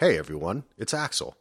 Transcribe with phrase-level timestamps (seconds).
[0.00, 1.36] Hey everyone, it's Axel.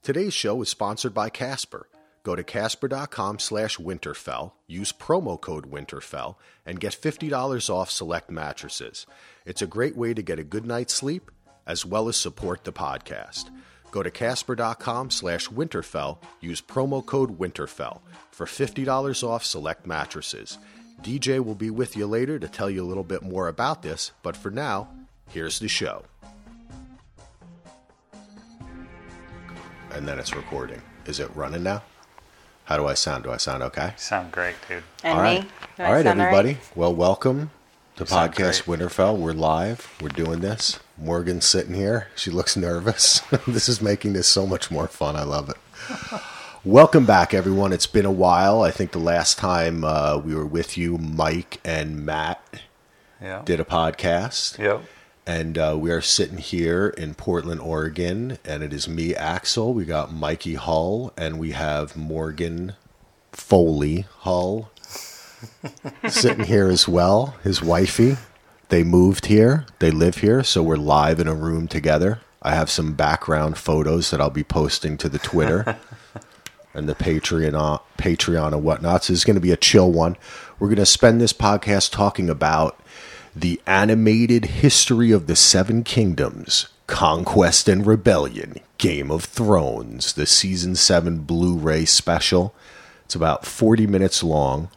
[0.00, 1.88] Today's show is sponsored by Casper.
[2.22, 9.06] Go to casper.com slash winterfell, use promo code winterfell, and get $50 off select mattresses.
[9.44, 11.32] It's a great way to get a good night's sleep
[11.66, 13.50] as well as support the podcast.
[13.90, 18.00] Go to casper.com slash winterfell, use promo code winterfell
[18.30, 20.58] for $50 off select mattresses.
[21.02, 24.12] DJ will be with you later to tell you a little bit more about this,
[24.22, 24.88] but for now,
[25.30, 26.04] here's the show.
[29.94, 30.82] And then it's recording.
[31.06, 31.82] Is it running now?
[32.64, 33.24] How do I sound?
[33.24, 33.92] Do I sound okay?
[33.96, 34.82] Sound great, dude.
[35.04, 35.42] And all right.
[35.42, 35.48] me?
[35.76, 36.58] Do I All right, sound all everybody.
[36.74, 37.50] Well, welcome
[37.96, 39.16] to sound Podcast Winterfell.
[39.16, 39.94] We're live.
[40.00, 40.80] We're doing this.
[40.98, 42.08] Morgan's sitting here.
[42.16, 43.20] She looks nervous.
[43.46, 45.14] this is making this so much more fun.
[45.14, 45.56] I love it.
[46.64, 47.72] welcome back, everyone.
[47.72, 48.62] It's been a while.
[48.62, 52.42] I think the last time uh, we were with you, Mike and Matt
[53.22, 53.42] Yeah.
[53.44, 54.58] did a podcast.
[54.58, 54.82] Yep.
[55.26, 59.72] And uh, we are sitting here in Portland, Oregon, and it is me, Axel.
[59.72, 62.74] We got Mikey Hull, and we have Morgan
[63.32, 64.70] Foley Hull
[66.08, 67.36] sitting here as well.
[67.42, 68.18] His wifey.
[68.68, 69.64] They moved here.
[69.78, 72.20] They live here, so we're live in a room together.
[72.42, 75.78] I have some background photos that I'll be posting to the Twitter
[76.74, 79.04] and the Patreon, uh, Patreon and whatnot.
[79.04, 80.18] So this is going to be a chill one.
[80.58, 82.78] We're going to spend this podcast talking about
[83.36, 90.76] the animated history of the Seven Kingdoms, Conquest and Rebellion, Game of Thrones, the season
[90.76, 92.54] seven Blu-ray special.
[93.04, 94.68] It's about 40 minutes long.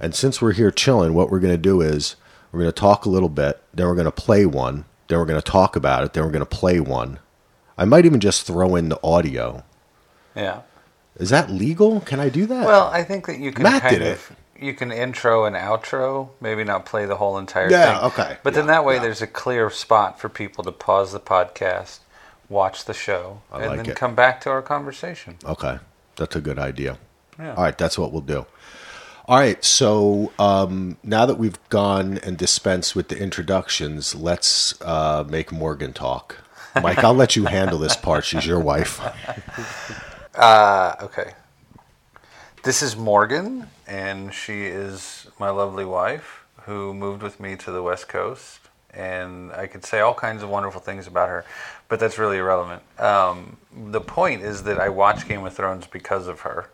[0.00, 2.16] And since we're here chilling, what we're going to do is
[2.50, 5.26] we're going to talk a little bit, then we're going to play one, then we're
[5.26, 7.18] going to talk about it, then we're going to play one.
[7.76, 9.64] I might even just throw in the audio.
[10.34, 10.62] Yeah.
[11.16, 12.00] Is that legal?
[12.00, 12.66] Can I do that?
[12.66, 16.30] Well, I think that you can Matt kind did of you can intro and outro,
[16.40, 17.78] maybe not play the whole entire thing.
[17.78, 18.06] Yeah, thing.
[18.10, 18.36] okay.
[18.42, 19.02] But then that way yeah.
[19.02, 22.00] there's a clear spot for people to pause the podcast,
[22.48, 23.96] watch the show, I and like then it.
[23.96, 25.36] come back to our conversation.
[25.44, 25.78] Okay,
[26.16, 26.98] that's a good idea.
[27.38, 27.54] Yeah.
[27.54, 28.46] All right, that's what we'll do.
[29.26, 35.24] All right, so um, now that we've gone and dispensed with the introductions, let's uh,
[35.28, 36.38] make Morgan talk.
[36.82, 38.24] Mike, I'll let you handle this part.
[38.24, 39.00] She's your wife.
[40.34, 41.34] Uh, okay.
[42.64, 47.82] This is Morgan, and she is my lovely wife who moved with me to the
[47.82, 48.60] West Coast.
[48.94, 51.44] And I could say all kinds of wonderful things about her,
[51.88, 52.82] but that's really irrelevant.
[53.00, 53.56] Um,
[53.90, 56.70] the point is that I watch Game of Thrones because of her.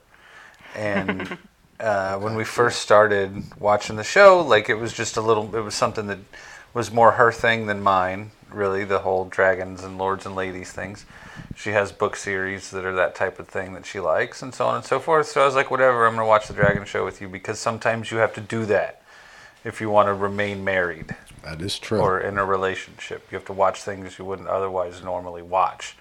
[0.77, 1.39] And
[1.81, 5.61] uh, when we first started watching the show, like it was just a little, it
[5.61, 6.19] was something that
[6.75, 11.07] was more her thing than mine, really, the whole dragons and lords and ladies things.
[11.57, 14.67] She has book series that are that type of thing that she likes, and so
[14.67, 15.27] on and so forth.
[15.27, 17.59] So I was like, whatever, I'm going to watch the dragon show with you because
[17.59, 19.03] sometimes you have to do that
[19.65, 22.01] if you want to remain married That is true.
[22.01, 23.27] or in a relationship.
[23.31, 25.97] You have to watch things you wouldn't otherwise normally watch.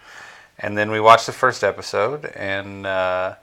[0.60, 3.36] And then we watched the first episode, and uh,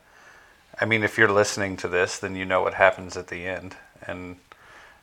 [0.81, 3.77] I mean, if you're listening to this, then you know what happens at the end.
[4.07, 4.37] And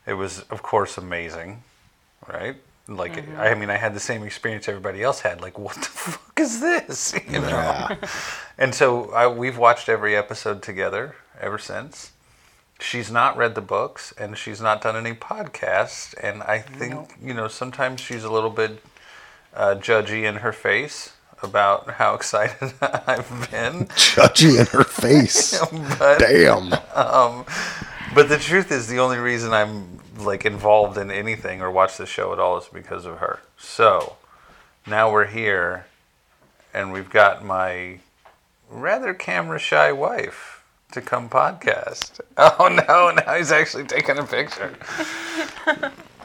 [0.06, 1.64] it was, of course, amazing,
[2.28, 2.56] right?
[2.98, 5.42] Like, I mean, I had the same experience everybody else had.
[5.42, 7.14] Like, what the fuck is this?
[7.30, 7.48] You know?
[7.48, 7.96] Yeah.
[8.58, 12.12] And so I, we've watched every episode together ever since.
[12.80, 16.16] She's not read the books and she's not done any podcasts.
[16.22, 18.84] And I think, you know, sometimes she's a little bit
[19.54, 21.14] uh, judgy in her face
[21.44, 23.86] about how excited I've been.
[23.88, 25.60] Judgy in her face.
[25.98, 26.74] But, Damn.
[26.96, 27.46] um,
[28.14, 32.06] but the truth is, the only reason I'm like involved in anything or watch the
[32.06, 33.40] show at all is because of her.
[33.58, 34.18] So
[34.88, 35.86] now we're here,
[36.74, 38.00] and we've got my
[38.70, 42.20] rather camera shy wife to come podcast.
[42.38, 43.12] Oh no!
[43.12, 44.76] Now he's actually taking a picture.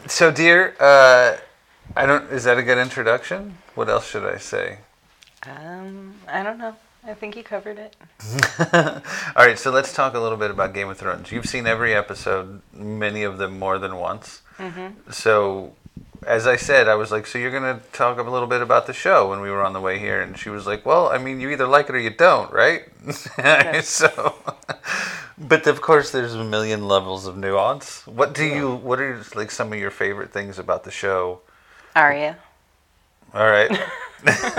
[0.07, 1.37] so, dear, uh,
[1.95, 2.31] I don't.
[2.33, 3.59] Is that a good introduction?
[3.75, 4.79] What else should I say?
[5.43, 6.75] Um, I don't know.
[7.07, 7.97] I think you covered it.
[9.37, 11.31] All right, so let's talk a little bit about Game of Thrones.
[11.31, 14.43] You've seen every episode, many of them more than once.
[14.59, 15.13] Mm-hmm.
[15.13, 15.75] So,
[16.27, 18.89] as I said, I was like, "So you're going to talk a little bit about
[18.89, 21.19] the show?" When we were on the way here, and she was like, "Well, I
[21.19, 22.83] mean, you either like it or you don't, right?"
[23.85, 24.35] so,
[25.39, 28.05] but of course, there's a million levels of nuance.
[28.07, 28.75] What do you?
[28.75, 31.41] What are like some of your favorite things about the show?
[31.95, 32.37] Arya.
[33.35, 33.71] All right,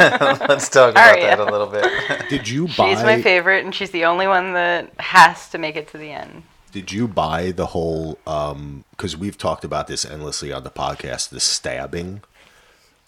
[0.47, 1.35] let's talk about Arya.
[1.35, 1.85] that a little bit.
[2.29, 2.93] Did you buy?
[2.93, 6.11] She's my favorite, and she's the only one that has to make it to the
[6.11, 6.43] end.
[6.71, 8.19] Did you buy the whole?
[8.25, 11.29] Um because we've talked about this endlessly on the podcast.
[11.29, 12.21] The stabbing.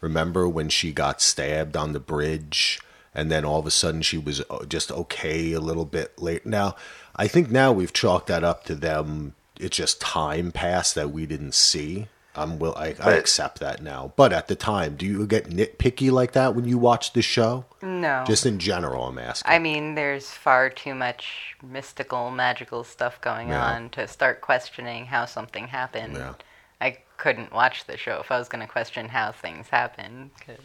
[0.02, 2.80] Remember when she got stabbed on the bridge,
[3.14, 6.46] and then all of a sudden she was uh, just okay a little bit late.
[6.46, 6.76] Now,
[7.16, 9.36] I think now we've chalked that up to them.
[9.60, 12.08] It's just time passed that we didn't see.
[12.39, 14.13] I'm will I, I accept that now.
[14.15, 17.65] But at the time, do you get nitpicky like that when you watch the show?
[17.81, 18.24] No.
[18.27, 19.51] Just in general, I'm asking.
[19.51, 23.63] I mean, there's far too much mystical, magical stuff going Yeah.
[23.65, 26.15] on to start questioning how something happened.
[26.15, 26.33] Yeah.
[26.81, 30.63] I couldn't watch the show if I was going to question how things happen Because,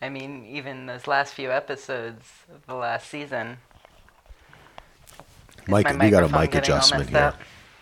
[0.00, 3.58] I mean, even those last few episodes of the last season.
[5.68, 7.20] Mike, we got a mic adjustment messed here.
[7.20, 7.40] up?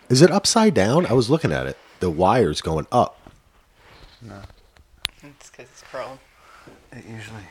[0.08, 1.06] Is it upside down?
[1.06, 1.76] I was looking at it.
[2.00, 3.30] The wire's going up.
[4.22, 4.40] No.
[5.22, 6.18] It's because it's curled.
[6.92, 7.42] It usually.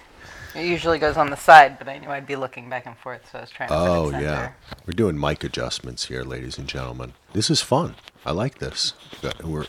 [0.56, 3.30] It usually goes on the side, but I knew I'd be looking back and forth,
[3.32, 4.52] so I was trying to Oh put it oh, yeah,
[4.86, 7.14] we're doing mic adjustments here, ladies and gentlemen.
[7.34, 7.96] This is fun.
[8.26, 8.94] I like this.
[9.44, 9.68] We're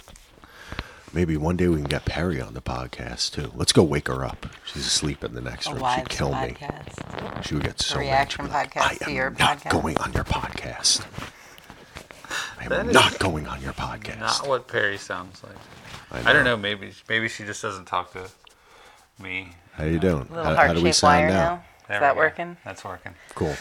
[1.12, 3.52] maybe one day we can get Perry on the podcast too.
[3.54, 4.46] Let's go wake her up.
[4.64, 5.84] She's asleep in the next A room.
[5.94, 6.56] She'd kill me.
[7.44, 8.00] She would get so mad.
[8.02, 11.06] reaction She'd be like, podcast I to am your not podcast." going on your podcast.
[12.58, 14.20] I That am not going on your podcast.
[14.20, 15.56] Not what Perry sounds like.
[16.12, 16.56] I, I don't know.
[16.56, 18.30] Maybe maybe she just doesn't talk to
[19.20, 19.52] me.
[19.72, 20.26] How you doing?
[20.30, 21.32] Little How, how do we heart-shaped sound now?
[21.32, 21.64] now.
[21.88, 22.24] There Is that we go.
[22.26, 22.56] working?
[22.64, 23.14] That's working.
[23.34, 23.54] Cool.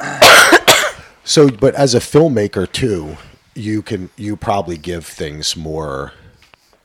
[1.24, 3.16] so, but as a filmmaker too,
[3.54, 6.12] you can you probably give things more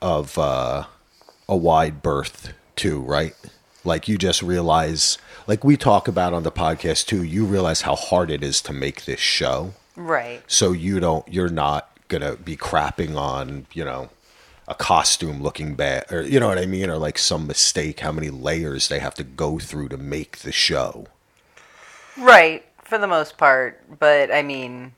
[0.02, 0.86] of uh,
[1.48, 3.34] a wide berth too, right?
[3.84, 5.18] Like you just realize,
[5.48, 7.24] like we talk about on the podcast too.
[7.24, 10.42] You realize how hard it is to make this show, Right.
[10.48, 11.28] so you don't.
[11.32, 14.10] You're not gonna be crapping on, you know.
[14.68, 18.00] A costume looking bad, or you know what I mean, or like some mistake.
[18.00, 21.06] How many layers they have to go through to make the show?
[22.18, 24.00] Right, for the most part.
[24.00, 24.94] But I mean,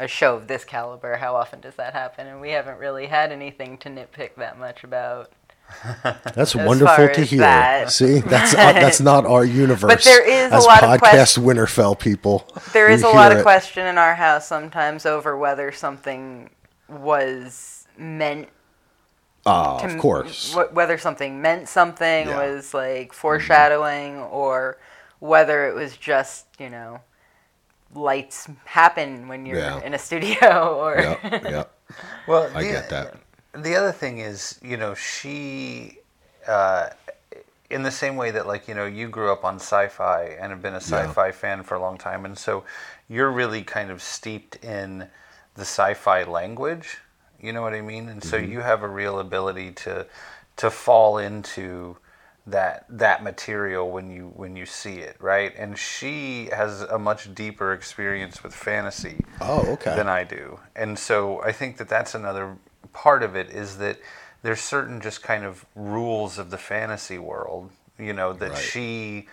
[0.00, 2.26] a show of this caliber, how often does that happen?
[2.26, 5.30] And we haven't really had anything to nitpick that much about.
[6.34, 7.40] That's as wonderful to hear.
[7.40, 7.90] that.
[7.90, 9.88] See, that's uh, that's not our universe.
[9.92, 12.48] But there is a as lot of podcast Winterfell people.
[12.72, 13.42] There is a lot of it.
[13.42, 16.50] question in our house sometimes over whether something
[16.88, 18.48] was meant
[19.44, 20.54] Ah, to of course.
[20.54, 22.36] wh- whether something meant something Yeah.
[22.36, 24.78] was like foreshadowing or
[25.18, 27.00] whether it was just you know
[27.94, 29.80] lights happen when you're Yeah.
[29.82, 31.72] in a studio or Yep, yep.
[32.28, 33.14] Well, I the- get that.
[33.54, 35.98] The other thing is, you know, she,
[36.46, 36.90] uh,
[37.68, 40.62] in the same way that, like, you know, you grew up on sci-fi and have
[40.62, 42.64] been a sci-fi fan for a long time, and so
[43.08, 45.08] you're really kind of steeped in
[45.54, 46.98] the sci-fi language.
[47.40, 48.08] You know what I mean?
[48.08, 48.52] And so Mm-hmm.
[48.52, 50.06] you have a real ability to
[50.56, 51.96] to fall into
[52.46, 55.52] that that material when you when you see it, right?
[55.56, 59.94] And she has a much deeper experience with fantasy Oh, okay.
[59.94, 60.60] than I do.
[60.76, 62.56] And so I think that that's another
[62.92, 63.98] part of it is that
[64.42, 68.58] there's certain just kind of rules of the fantasy world, you know, that Right.
[68.58, 69.28] she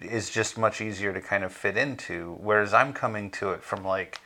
[0.00, 2.36] is just much easier to kind of fit into.
[2.40, 4.20] Whereas I'm coming to it from like,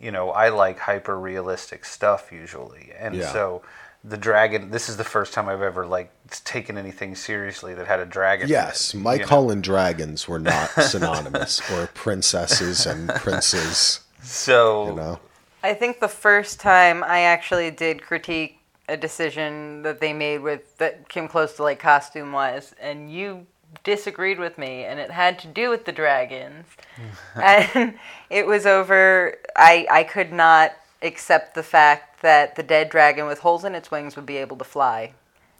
[0.00, 2.92] you know, I like hyper realistic stuff usually.
[2.98, 3.32] And Yeah.
[3.32, 3.62] so
[4.04, 6.12] the dragon this is the first time I've ever like
[6.44, 8.48] taken anything seriously that had a dragon.
[8.48, 9.50] Yes, it, Mike know?
[9.50, 14.00] And dragons were not synonymous, or princesses and princes.
[14.22, 15.20] So You know,
[15.62, 20.76] I think the first time I actually did critique a decision that they made with
[20.78, 23.46] that came close to like costume wise, and you
[23.84, 26.66] disagreed with me, and it had to do with the dragons,
[27.34, 27.98] and
[28.30, 29.36] it was over.
[29.56, 30.72] I I could not
[31.02, 34.56] accept the fact that the dead dragon with holes in its wings would be able
[34.56, 35.12] to fly,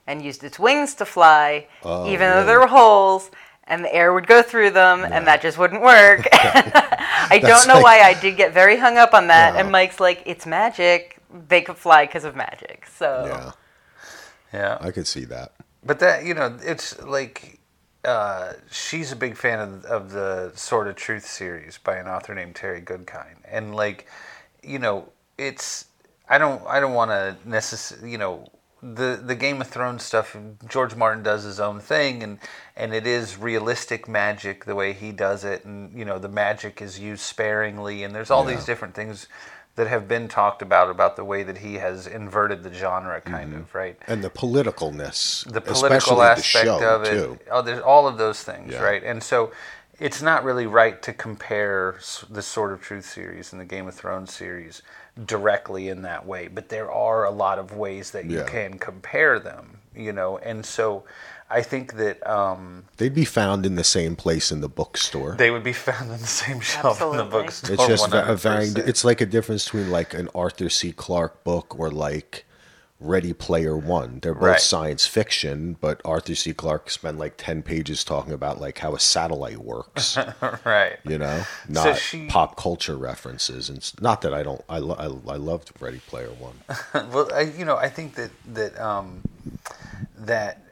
[0.07, 3.31] and used its wings to fly, Oh, even though there were holes.
[3.71, 6.27] And the air would go through them, and that just wouldn't work.
[6.33, 9.55] I That's don't know like- why I did get very hung up on that.
[9.55, 9.61] Yeah.
[9.61, 11.19] And Mike's like, it's magic.
[11.49, 12.87] They could fly because of magic.
[12.87, 13.53] So yeah,
[14.53, 14.79] yeah.
[14.81, 15.53] I could see that.
[15.85, 17.61] But that you know, it's like
[18.05, 22.35] uh, she's a big fan of, of the Sword of Truth series by an author
[22.35, 24.07] named Terry Goodkind, and like
[24.63, 25.85] you know, it's
[26.29, 28.51] I don't I don't want to necessarily you know
[28.83, 30.37] the the Game of Thrones stuff.
[30.69, 32.39] George Martin does his own thing, and
[32.77, 36.81] and it is realistic magic the way he does it, and you know the magic
[36.83, 38.57] is used sparingly, and there's all Yeah.
[38.57, 39.27] these different things.
[39.77, 43.53] That have been talked about about the way that he has inverted the genre, kind
[43.53, 43.61] mm-hmm.
[43.61, 47.11] of right And the politicalness, the political the aspect show, of it.
[47.13, 47.39] too.
[47.49, 48.83] Oh, there's all of those things, Yeah.
[48.83, 49.05] right?
[49.05, 49.53] And so
[49.99, 51.99] it's not really right to compare
[52.31, 54.83] the Sword of Truth series and the Game of Thrones series
[55.27, 56.49] directly in that way.
[56.49, 58.45] But there are a lot of ways that you Yeah.
[58.45, 60.39] can compare them, you know.
[60.39, 61.05] And so
[61.51, 65.35] I think that um, They'd be found in the same place in the bookstore.
[65.37, 67.75] they would be found on the same shelf in the bookstore.
[67.75, 68.39] It's just a 100%.
[68.41, 68.73] varying.
[68.77, 70.93] It's like a difference between like an Arthur C.
[70.93, 72.45] Clarke book or like
[73.01, 74.19] Ready Player One.
[74.21, 74.61] They're both Right.
[74.61, 76.53] science fiction, but Arthur C.
[76.53, 80.19] Clarke spent like ten pages talking about like how a satellite works.
[80.65, 80.99] right.
[81.05, 84.65] you know, So not she- pop culture references, and not that I don't.
[84.69, 86.57] I lo- I, I loved Ready Player One.
[87.13, 89.23] well, I, you know, I think that that um,
[90.17, 90.65] that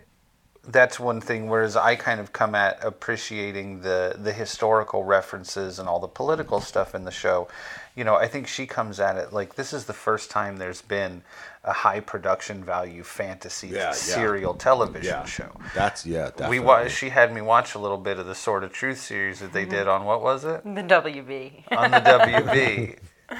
[0.65, 1.49] that's one thing.
[1.49, 6.61] Whereas I kind of come at appreciating the the historical references and all the political
[6.61, 7.47] stuff in the show.
[7.95, 10.83] You know, I think she comes at it like this is the first time there's
[10.83, 11.23] been
[11.67, 13.91] a high production value fantasy Yeah, yeah.
[13.93, 15.51] serial television show.
[15.75, 16.27] That's yeah.
[16.27, 16.61] Definitely.
[16.61, 19.41] We wa- she had me watch a little bit of the Sword of Truth series
[19.41, 19.71] that they Mm-hmm.
[19.75, 21.65] did on what was it The WB.
[21.77, 22.99] on the WB.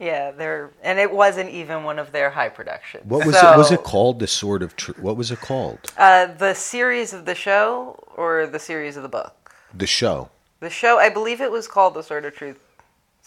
[0.00, 3.04] yeah, they're and it wasn't even one of their high productions.
[3.06, 3.56] What was So, it?
[3.56, 4.98] Was it called the Sword of Truth?
[4.98, 5.78] What was it called?
[5.96, 9.54] Uh, the series of the show or the series of the book?
[9.72, 10.30] The show.
[10.60, 12.58] The show, I believe it was called the Sword of Truth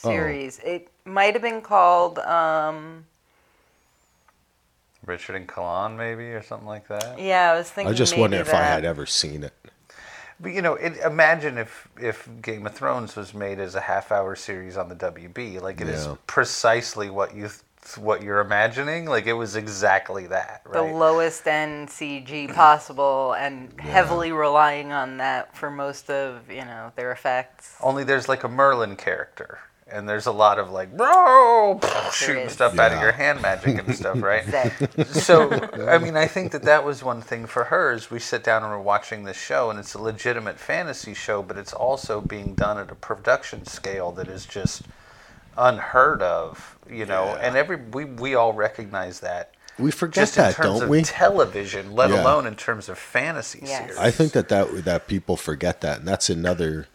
[0.04, 0.10] Oh.
[0.10, 0.60] series.
[0.66, 2.20] It might have been called.
[2.20, 3.06] Um,
[5.06, 7.20] Richard and Kahlan, maybe, or something like that.
[7.20, 7.94] yeah, I was thinking.
[7.94, 9.54] I just maybe wondering if I had ever seen it.
[10.40, 14.12] But you know, it, imagine if if Game of Thrones was made as a half
[14.12, 15.62] hour series on the WB.
[15.62, 16.16] Like it is Yeah.
[16.28, 19.06] precisely what you th- what you're imagining.
[19.06, 25.56] Like it was exactly that, the lowest end CG possible and heavily relying on that
[25.56, 27.76] for most of you know their effects.
[27.82, 29.60] Only there's like a Merlin character,
[29.94, 31.80] and there's a lot of like bro
[32.12, 32.52] shooting is.
[32.54, 34.44] stuff out of your hand magic and stuff, right?
[34.44, 35.04] Exactly.
[35.06, 35.50] so
[35.88, 38.64] I mean, I think that that was one thing for her is we sit down
[38.64, 42.56] and we're watching this show, and it's a legitimate fantasy show, but it's also being
[42.56, 44.84] done at a production scale that is just
[45.58, 47.26] unheard of, you know.
[47.26, 47.40] Yeah.
[47.48, 49.54] And every we we all recognize that.
[49.80, 51.02] We forget Just in that, terms don't of we?
[51.02, 52.22] television, let Yeah.
[52.22, 53.80] alone in terms of fantasy Yes.
[53.80, 53.98] series.
[53.98, 56.88] I think that, that that people forget that, and that's another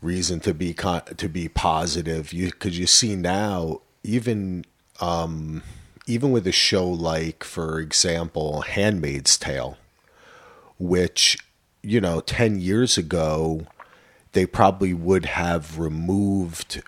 [0.00, 2.32] reason to be con- to be positive.
[2.32, 4.64] You because you see now, even
[5.00, 5.62] um,
[6.06, 9.76] even with a show like, for example, *Handmaid's Tale*,
[10.78, 11.38] which
[11.82, 13.66] you know, ten years ago,
[14.32, 16.82] they probably would have removed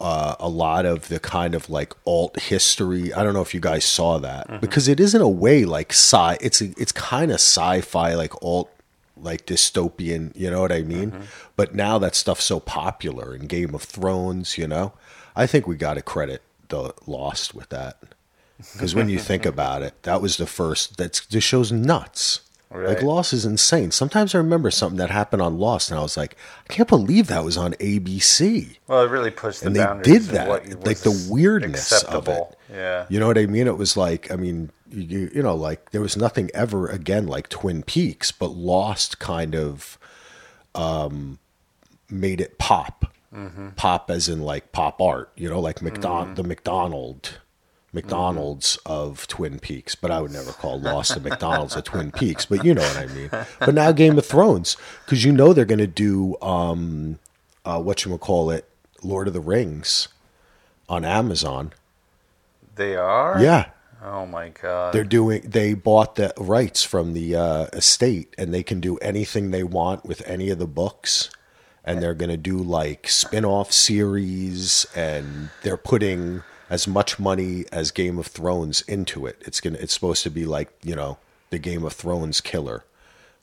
[0.00, 3.12] uh, a lot of the kind of like alt history.
[3.12, 5.92] I don't know if you guys saw that because it is in a way like
[5.92, 6.38] sci.
[6.40, 8.70] It's a, it's kind of sci-fi like alt
[9.16, 10.32] like dystopian.
[10.36, 11.12] You know what I mean?
[11.12, 11.22] Mm-hmm.
[11.56, 14.58] But now that stuff's so popular in Game of Thrones.
[14.58, 14.92] You know,
[15.34, 17.98] I think we got to credit the Lost with that
[18.72, 20.96] because when you think about it, that was the first.
[20.96, 22.40] That's the show's nuts.
[22.68, 23.02] Like Right.
[23.02, 23.92] Lost is insane.
[23.92, 26.36] Sometimes I remember something that happened on Lost, and I was like,
[26.68, 28.78] I can't believe that was on ABC.
[28.88, 31.92] well, it really pushed the And they boundaries did of that, what like the weirdness
[31.92, 32.56] of acceptable.
[32.68, 32.74] it.
[32.74, 33.06] Yeah.
[33.08, 33.68] You know what I mean?
[33.68, 37.48] It was like, I mean, you, you know, like there was nothing ever again like
[37.48, 39.98] Twin Peaks, but Lost kind of
[40.74, 41.38] um,
[42.10, 43.70] made it pop, Mm-hmm.
[43.70, 45.30] pop as in like pop art.
[45.36, 47.38] You know, like McDon- the McDonald.
[47.92, 52.44] McDonald's of Twin Peaks, but I would never call Lost the McDonald's of Twin Peaks,
[52.44, 53.30] but you know what I mean.
[53.58, 57.18] But now Game of Thrones, because you know they're going to do um,
[57.64, 58.68] uh, what you call it,
[59.02, 60.08] Lord of the Rings,
[60.90, 61.72] on Amazon.
[62.74, 63.40] They are?
[63.40, 63.70] Yeah,
[64.02, 64.92] Oh my god.
[64.94, 65.42] they're doing.
[65.44, 70.04] They bought the rights from the uh, estate, and they can do anything they want
[70.04, 71.30] with any of the books.
[71.88, 77.92] And they're going to do like spin-off series, and they're putting as much money as
[77.92, 79.40] Game of Thrones into it.
[79.46, 79.78] It's gonna.
[79.78, 81.18] It's supposed to be like you know
[81.50, 82.84] the Game of Thrones killer,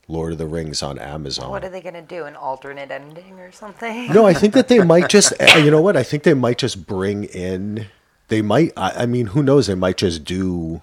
[0.09, 1.49] Lord of the Rings on Amazon.
[1.51, 2.25] What are they gonna do?
[2.25, 4.11] An alternate ending or something?
[4.11, 5.33] No, I think that they might just.
[5.41, 5.95] uh, You know what?
[5.95, 7.87] I think they might just bring in.
[8.33, 8.73] They might.
[8.75, 9.67] I, I mean, who knows?
[9.67, 10.81] They might just do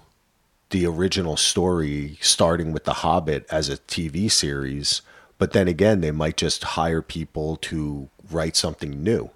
[0.69, 5.01] the original story, starting with The Hobbit as a TV series.
[5.37, 9.31] But then again, they might just hire people to write something new.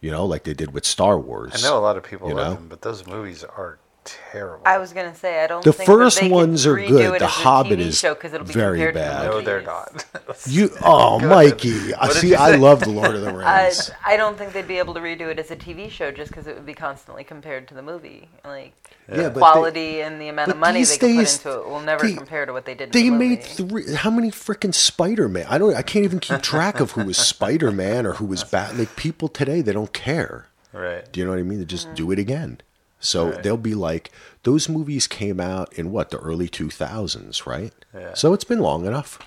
[0.00, 1.50] You know, like they did with Star Wars.
[1.56, 2.54] I know a lot of people You love know?
[2.54, 4.62] them, but those movies are terrible.
[4.66, 5.62] I was gonna say I don't.
[5.64, 7.20] The think that first they ones are good.
[7.20, 9.30] The Hobbit TV is show 'cause it'll be very compared to the bad.
[9.30, 10.04] no, they're not.
[10.46, 11.28] You, oh, Good.
[11.28, 11.94] Mikey!
[11.94, 12.34] I see.
[12.34, 13.90] I love the Lord of the Rings.
[14.04, 16.46] I don't think they'd be able to redo it as a TV show just because
[16.46, 18.28] it would be constantly compared to the movie.
[18.44, 18.72] Like
[19.08, 21.68] Yeah, but they- quality and the amount of money these they days, put into it
[21.68, 22.92] will never they- compare to what they did.
[22.92, 23.42] They in the made movie.
[23.84, 23.94] three.
[23.94, 25.46] How many freaking Spider Man?
[25.48, 25.74] I don't.
[25.74, 28.76] I can't even keep track of who was Spider Man or who was Bat.
[28.76, 30.46] Like people today, they don't care.
[30.72, 31.10] right.
[31.12, 31.58] Do you know what I mean?
[31.58, 31.94] They just mm.
[31.96, 32.60] do it again.
[33.00, 33.42] So Right.
[33.42, 34.10] they'll be like,
[34.42, 37.72] those movies came out in what the early two thousands, right?
[37.94, 38.14] Yeah.
[38.14, 39.18] So it's been long enough.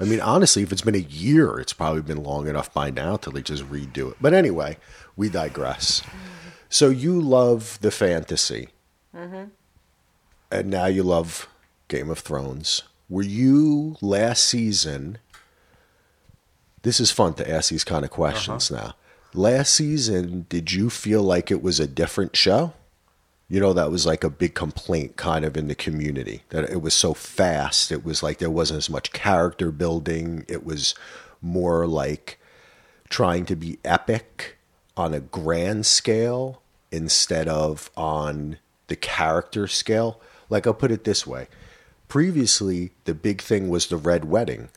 [0.00, 3.16] I mean, honestly, if it's been a year, it's probably been long enough by now
[3.16, 4.16] till they just redo it.
[4.20, 4.76] But anyway,
[5.16, 6.02] we digress.
[6.68, 8.68] So you love the fantasy,
[9.16, 9.44] mm-hmm.
[10.52, 11.48] and now you love
[11.88, 12.82] Game of Thrones.
[13.08, 15.18] Were you last season?
[16.82, 18.88] This is fun to ask these kind of questions uh-huh.
[18.88, 18.94] now.
[19.34, 22.72] Last season, did you feel like it was a different show?
[23.48, 26.82] You know, that was like a big complaint kind of in the community that it
[26.82, 27.90] was so fast.
[27.90, 30.44] It was like there wasn't as much character building.
[30.48, 30.94] It was
[31.40, 32.38] more like
[33.08, 34.58] trying to be epic
[34.96, 40.20] on a grand scale instead of on the character scale.
[40.50, 41.48] Like, I'll put it this way
[42.08, 44.70] previously, the big thing was the Red Wedding.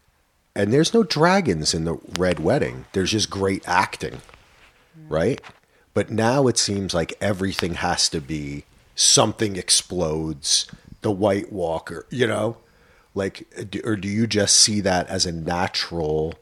[0.54, 4.22] And there's no dragons in the Red Wedding, there's just great acting,
[5.08, 5.42] right?
[5.94, 8.64] But now it seems like everything has to be
[8.96, 10.68] something explodes,
[11.02, 12.58] the White Walker, you know?
[13.14, 13.46] Like,
[13.84, 16.36] or do you just see that as a natural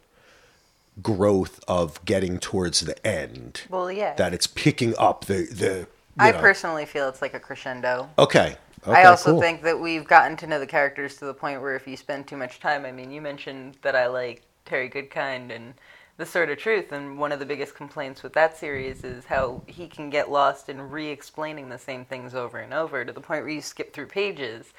[1.02, 3.62] growth of getting towards the end?
[3.70, 4.14] Well, yeah.
[4.16, 5.88] That it's picking up the, the,
[6.20, 6.40] I know.
[6.40, 8.10] personally feel it's like a crescendo.
[8.20, 8.56] Okay.
[8.86, 9.42] I also cool.
[9.42, 12.28] think that we've gotten to know the characters to the point where if you spend
[12.28, 15.74] too much time, I mean, you mentioned that I like Terry Goodkind and
[16.20, 19.62] The Sword of Truth, and one of the biggest complaints with that series is how
[19.68, 23.22] he can get lost in re explaining the same things over and over to the
[23.22, 24.74] point where you skip through pages.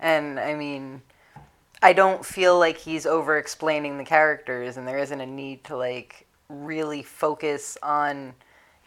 [0.00, 1.02] And I mean,
[1.80, 5.76] I don't feel like he's over explaining the characters, and there isn't a need to
[5.76, 8.34] like really focus on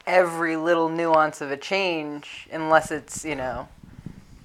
[0.06, 3.70] every little nuance of a change unless it's, you know,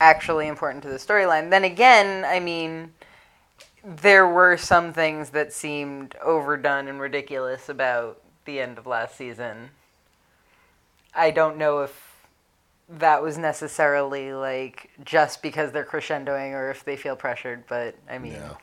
[0.00, 1.50] actually important to the storyline.
[1.50, 2.92] Then again, I mean,
[3.84, 9.70] there were some things that seemed overdone and ridiculous about the end of last season.
[11.14, 12.08] I don't know if
[12.88, 18.18] that was necessarily like just because they're crescendoing or if they feel pressured, but I
[18.18, 18.54] mean, Yeah.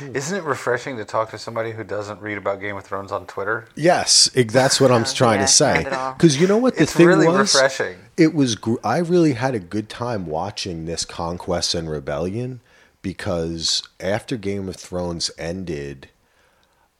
[0.00, 3.26] Isn't it refreshing to talk to somebody who doesn't read about Game of Thrones on
[3.26, 3.66] Twitter?
[3.74, 5.74] Yes, ex- that's what I'm trying yeah, to say.
[5.82, 6.12] not at all.
[6.14, 7.54] Because you know what the It's thing really was?
[7.54, 7.98] refreshing.
[8.16, 8.54] It was.
[8.56, 12.60] Gr- I really had a good time watching this Conquest and Rebellion
[13.06, 16.08] because after Game of Thrones ended,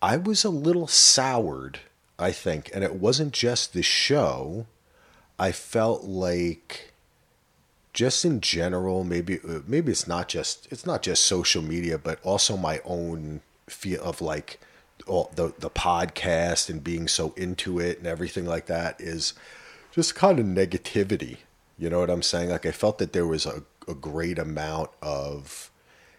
[0.00, 1.80] I was a little soured.
[2.16, 4.66] I think, and it wasn't just the show.
[5.36, 6.92] I felt like
[7.92, 12.56] just in general maybe maybe it's not just it's not just social media but also
[12.56, 14.60] my own feel of like
[15.08, 19.32] all the the podcast and being so into it and everything like that is
[19.90, 21.38] just kind of negativity
[21.78, 24.90] you know what i'm saying like i felt that there was a, a great amount
[25.00, 25.70] of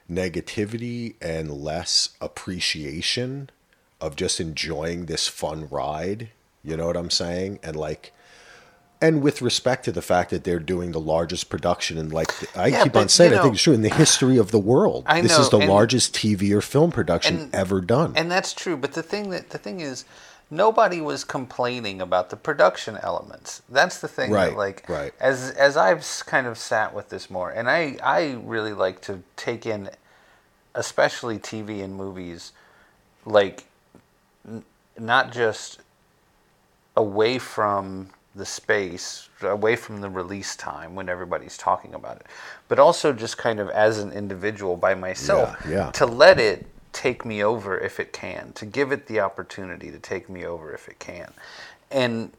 [0.10, 3.50] negativity and less appreciation
[4.00, 6.30] of just enjoying this fun ride
[6.64, 8.12] you know what i'm saying and like
[9.02, 12.68] and with respect to the fact that they're doing the largest production and like I
[12.68, 14.58] Yeah, keep but, on saying, you I think it's true in the history of the
[14.58, 15.04] world.
[15.06, 18.14] I this know, is the and- largest TV or film production and- ever done.
[18.16, 20.04] And that's true, but the thing that the thing is
[20.50, 23.62] nobody was complaining about the production elements.
[23.70, 25.14] That's the thing Right, that like right.
[25.20, 29.22] as as I've kind of sat with this more and I I really like to
[29.36, 29.92] take in
[30.78, 32.54] especially TV and movies
[33.26, 33.66] like
[34.48, 34.64] n-
[34.98, 35.80] not just
[36.96, 42.28] away from the space, away from the release time when everybody's talking about it,
[42.68, 45.92] but also just kind of as an individual by myself Yeah, yeah.
[45.92, 50.00] to let it take me over if it can, to give it the opportunity to
[50.00, 51.34] take me over if it can,
[51.92, 52.32] and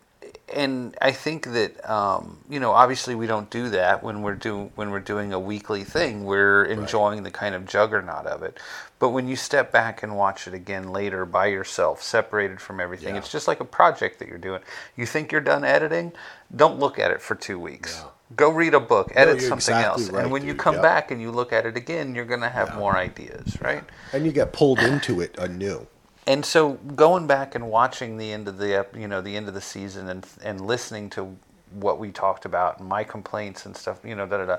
[0.54, 4.70] and I think that um, you know obviously we don't do that when we're do
[4.74, 6.24] when we're doing a weekly thing.
[6.24, 8.58] We're enjoying the kind of juggernaut of it,
[8.98, 13.14] but when you step back and watch it again later by yourself, separated from everything,
[13.14, 13.20] Yeah.
[13.20, 14.60] it's just like a project that you're doing.
[14.96, 16.12] You think you're done editing?
[16.54, 18.02] Don't look at it for two weeks.
[18.36, 20.82] Go read a book, edit you're something exactly else, right, and when you come Yeah.
[20.82, 23.82] back and you look at it again, you're going to have more ideas, right?
[24.12, 25.86] and you get pulled into it anew.
[26.28, 29.54] And so going back and watching the end of the you know the end of
[29.54, 31.36] the season and and listening to
[31.72, 34.58] what we talked about and my complaints and stuff you know da da da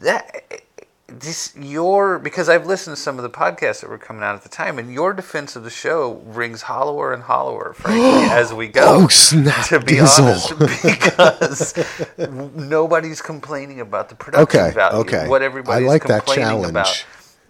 [0.00, 0.62] that
[1.08, 4.42] this your because I've listened to some of the podcasts that were coming out at
[4.44, 8.68] the time and your defense of the show rings hollower and hollower frankly as we
[8.68, 10.22] go Oh, snap, to be Dizzle.
[10.58, 11.74] honest because
[12.56, 15.28] nobody's complaining about the production Okay, value okay.
[15.28, 17.06] what everybody's I like that complaining about challenge.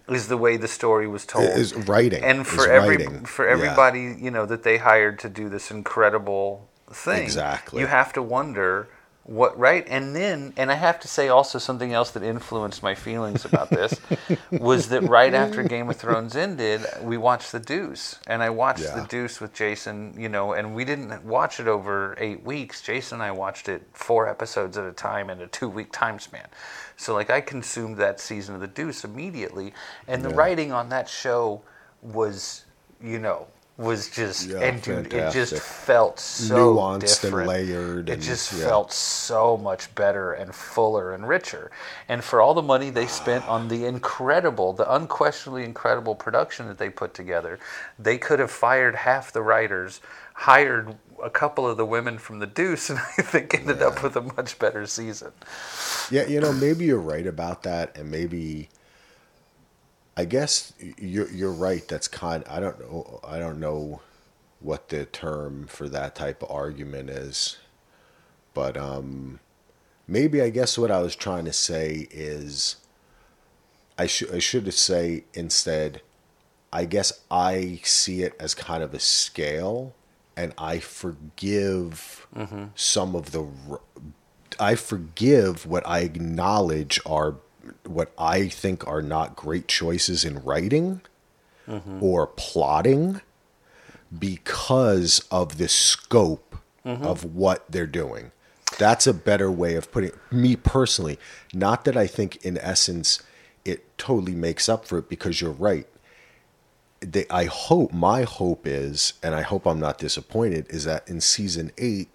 [0.07, 3.53] Is the way the story was told Is writing, and for every writing, for yeah.
[3.53, 7.79] everybody you know that they hired to do this incredible thing Exactly.
[7.81, 8.89] you have to wonder
[9.25, 9.85] what right?
[9.87, 13.71] And then and i have to say also something else that influenced my feelings about
[13.71, 14.01] this
[14.51, 18.19] was that right after game of thrones ended we watched the deuce.
[18.27, 18.99] And i watched Yeah.
[18.99, 22.81] the deuce with jason you know and we didn't watch it over eight weeks.
[22.81, 26.19] Jason and i watched it four episodes at a time in a two week time
[26.19, 26.47] span.
[26.97, 29.73] So like i consumed that season of the deuce immediately.
[30.07, 30.35] And the Yeah.
[30.35, 31.61] writing on that show
[32.01, 32.65] was
[33.01, 33.47] you know
[33.83, 38.53] was just Yeah, and dude it just felt so Nuanced and layered it and- just
[38.53, 38.65] yeah.
[38.67, 41.71] felt so much better and fuller and richer
[42.07, 46.77] and for all the money they spent on the incredible the unquestionably incredible production that
[46.77, 47.59] they put together
[47.99, 50.01] they could have fired half the writers
[50.33, 54.15] hired a couple of the women from the Deuce, and I think ended up with
[54.15, 55.31] a much better season.
[56.11, 58.69] Yeah, you know, maybe you're right about that, and maybe
[60.15, 61.87] I guess you're you're right.
[61.87, 62.43] That's kind.
[62.49, 63.19] I don't know.
[63.23, 64.01] I don't know
[64.59, 67.57] what the term for that type of argument is,
[68.53, 69.39] but um,
[70.07, 72.77] maybe I guess what I was trying to say is
[73.97, 76.01] I should I should say instead.
[76.71, 79.93] I guess I see it as kind of a scale,
[80.35, 82.27] and I forgive
[82.75, 83.47] some of the.
[84.59, 87.35] I forgive what I acknowledge are
[87.85, 91.01] what I think are not great choices in writing
[92.01, 93.21] or plotting
[94.17, 98.31] because of the scope of what they're doing.
[98.77, 100.15] That's a better way of putting it.
[100.31, 101.17] me personally.
[101.53, 103.21] Not that I think in essence
[103.63, 105.87] it totally makes up for it because you're right.
[106.99, 111.21] They, I hope my hope is, and I hope I'm not disappointed, is that in
[111.21, 112.09] season eight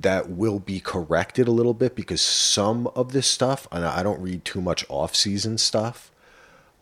[0.00, 4.20] that will be corrected a little bit because some of this stuff, and I don't
[4.20, 6.10] read too much off-season stuff,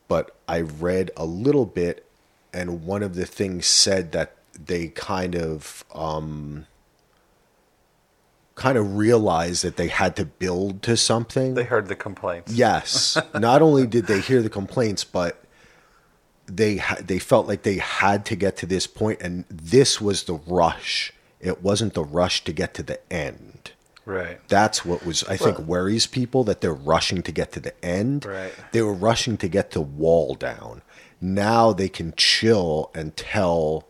[0.08, 2.06] but I read a little bit,
[2.52, 6.66] and one of the things said that they kind of um,
[8.54, 11.54] kind of realized that they had to build to something.
[11.54, 12.52] They heard the complaints.
[12.52, 13.16] Yes.
[13.34, 15.44] Not only did they hear the complaints, but
[16.46, 20.24] they ha- they felt like they had to get to this point, and this was
[20.24, 21.12] the rush.
[21.44, 23.72] It wasn't the rush to get to the end.
[24.06, 24.38] Right.
[24.48, 27.84] That's what was I think Well- worries people that they're rushing to get to the
[27.84, 28.24] end.
[28.24, 28.52] Right.
[28.72, 30.82] They were rushing to get the wall down.
[31.20, 33.86] Now they can chill and tell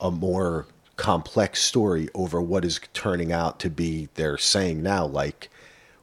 [0.00, 5.50] a more complex story over what is turning out to be they're saying now like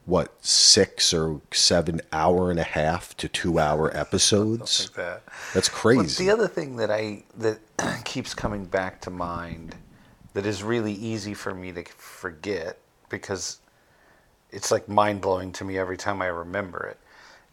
[0.06, 5.22] what six or seven hour and a half to two hour episodes Like that.
[5.52, 7.58] that's Well, crazy the other thing that I that
[8.04, 9.74] keeps coming back to mind
[10.34, 13.58] that is really easy for me to forget because
[14.50, 16.98] it's like mind blowing to me every time I remember it.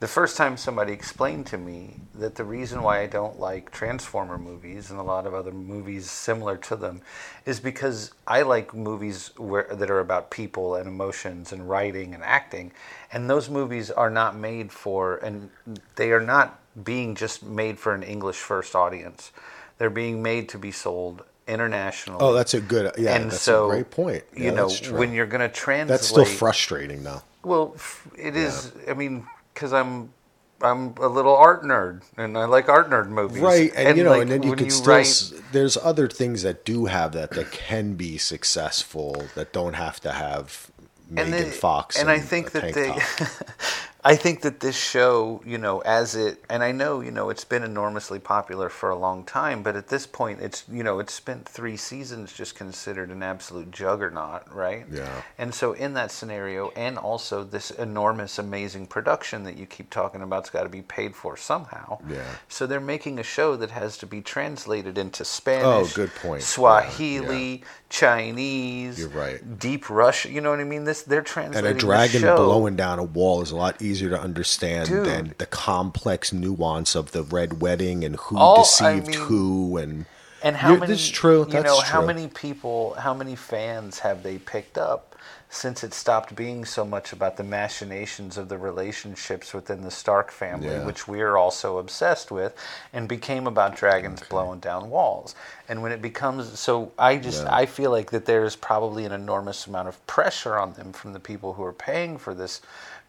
[0.02, 4.40] The first time somebody explained to me that the reason why I don't like Transformer
[4.40, 7.04] movies and a lot of other movies similar to them
[7.46, 12.24] is because I like movies where that are about people and emotions and writing and
[12.24, 12.72] acting,
[13.14, 15.52] and those movies are not made for and
[15.98, 19.32] they are not being just made for an English first audience.
[19.78, 22.20] They're being made to be sold internationally.
[22.22, 25.26] oh that's a good yeah and that's so a great point you know when you're
[25.26, 27.76] going to translate that's still frustrating though well,
[28.18, 28.72] it is.
[28.88, 30.14] I mean, because I'm
[30.62, 33.42] I'm a little art nerd, and I like art nerd movies.
[33.42, 36.66] right and, you know like, and then you can still write- there's other things that
[36.66, 40.70] do have that that can be successful that don't have to have
[41.10, 42.96] Megan then- Fox and I think that they.
[44.04, 47.44] I think that this show, you know, as it, and I know, you know, it's
[47.44, 51.14] been enormously popular for a long time, but at this point, it's, you know, it's
[51.14, 54.86] spent three seasons just considered an absolute juggernaut, right?
[54.92, 55.22] Yeah.
[55.38, 60.22] And so, in that scenario, and also this enormous, amazing production that you keep talking
[60.22, 62.00] about's got to be paid for somehow.
[62.10, 62.24] Yeah.
[62.48, 66.14] So they're making a show that has to be translated into oh, Spanish, Oh, good
[66.16, 66.42] point.
[66.42, 69.60] Swahili, Yeah, Chinese, You're right.
[69.60, 70.34] deep Russian.
[70.34, 70.86] You know what I mean?
[70.86, 71.68] This they're translating.
[71.70, 75.06] and a dragon blowing down a wall is a lot easier to understand Dude.
[75.06, 80.06] than the complex nuance of the red wedding and who I deceived mean- who and
[80.44, 80.88] And how many?
[80.94, 85.11] that's true, You that's know, how many people, how many fans have they picked up
[85.54, 90.32] since it stopped being so much about the machinations of the relationships within the Stark
[90.32, 90.86] family, Yeah.
[90.86, 92.56] which we're also obsessed with,
[92.94, 95.36] and became about dragons blowing down walls.
[95.68, 97.54] And when it becomes so, I just Yeah.
[97.54, 101.20] I feel like that there's probably an enormous amount of pressure on them from the
[101.20, 102.62] people who are paying for this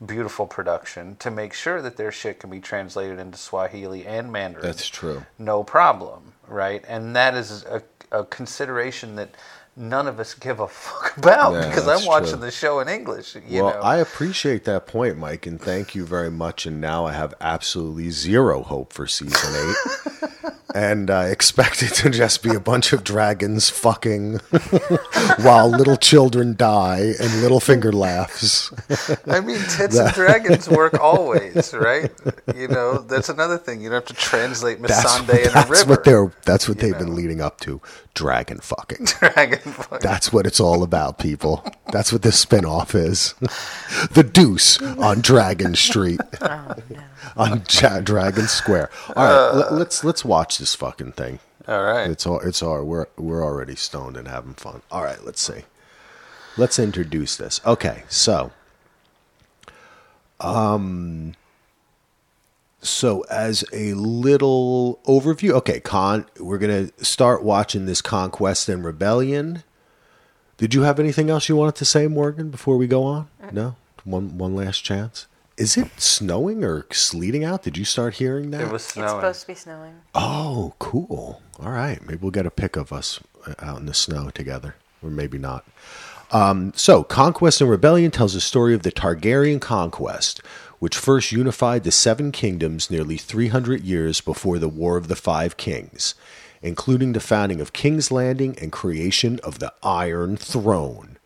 [0.05, 4.67] beautiful production to make sure that their shit can be translated into Swahili and Mandarin
[4.67, 5.25] that's true.
[5.39, 6.85] no problem, right?
[6.89, 9.31] And that is a, a consideration that
[9.77, 12.41] none of us give a fuck about Yeah, because I'm watching true.
[12.41, 13.37] the show in English.
[13.49, 16.67] You well, know, I appreciate that point, Mike, and thank you very much.
[16.67, 20.31] And now I have absolutely zero hope for season eight.
[20.75, 24.39] and I expect it to just be a bunch of dragons fucking
[25.43, 28.73] while little children die and Littlefinger laughs.
[29.27, 32.11] I mean, tits and dragons work always, right?
[32.55, 33.81] You know, that's another thing.
[33.83, 35.91] You don't have to translate That's, Missandei in that's the river.
[35.91, 37.81] what they're, that's what they've been leading up to.
[38.15, 39.05] Dragon fucking.
[39.19, 39.59] dragon.
[39.59, 39.99] fucking.
[40.01, 41.65] That's what it's all about, people.
[41.93, 43.35] That's what this spinoff is.
[44.13, 46.75] the Deuce on Dragon Street, Oh,
[47.37, 48.91] on Ja- Dragon Square.
[49.17, 51.41] All right, uh, let, let's let's watch this fucking thing.
[51.69, 52.11] All right.
[52.11, 54.83] It's all it's all we're we're already stoned and having fun.
[54.91, 55.65] All right, let's see.
[56.57, 57.61] Let's introduce this.
[57.67, 58.53] Okay, so
[60.41, 61.35] um
[62.81, 68.85] so as a little overview, okay, con we're going to start watching this Conquest and
[68.85, 69.63] Rebellion
[70.59, 73.29] Did you have anything else you wanted to say, Morgan, before we go on?
[73.53, 73.77] No?
[74.05, 75.27] One one last chance.
[75.63, 77.63] Is it snowing or sleeting out?
[77.63, 78.63] Did you start hearing that?
[78.63, 79.95] It was It's supposed to be snowing.
[80.13, 81.41] Oh, cool.
[81.61, 82.05] All right.
[82.05, 85.39] Maybe we'll get a pic of us uh, out in the snow together, or maybe
[85.39, 85.65] not.
[86.33, 90.41] Um, so, Conquest and Rebellion tells the story of the Targaryen conquest,
[90.81, 95.57] which first unified the Seven Kingdoms nearly 300 years before the War of the Five
[95.57, 96.17] Kings,
[96.61, 101.19] including the founding of King's Landing and creation of the Iron Throne.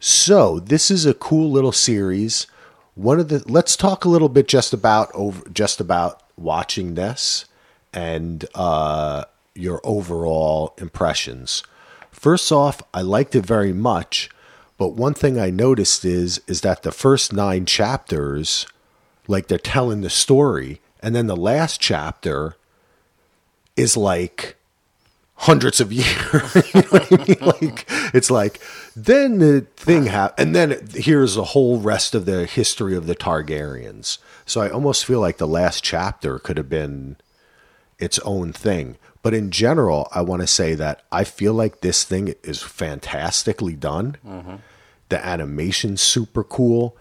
[0.00, 2.48] So this is a cool little series.
[2.96, 7.44] One of the let's talk a little bit just about over just about watching this
[7.92, 11.62] and uh, your overall impressions.
[12.10, 14.30] First off, I liked it very much,
[14.78, 18.66] but one thing I noticed is is that the first nine chapters,
[19.28, 22.56] like they're telling the story, and then the last chapter
[23.76, 24.56] is like
[25.34, 26.54] hundreds of years.
[26.74, 27.38] you know I mean?
[27.40, 28.60] Like it's like
[28.94, 33.06] then the thing happened, and then it, here's the whole rest of the history of
[33.06, 34.18] the Targaryens.
[34.44, 37.16] So I almost feel like the last chapter could have been
[37.98, 38.96] its own thing.
[39.22, 43.74] But in general, I want to say that I feel like this thing is fantastically
[43.74, 44.16] done.
[44.24, 44.56] Mm-hmm.
[45.08, 46.96] The animation's super cool.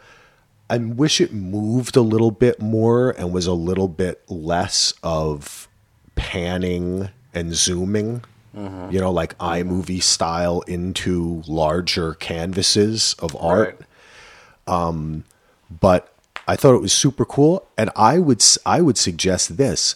[0.68, 5.68] I wish it moved a little bit more and was a little bit less of
[6.16, 8.24] panning and zooming.
[8.56, 13.78] You know, like iMovie style into larger canvases of art
[14.68, 15.16] Right.
[15.82, 16.12] but
[16.48, 19.96] I thought it was super cool, and I would I would suggest this.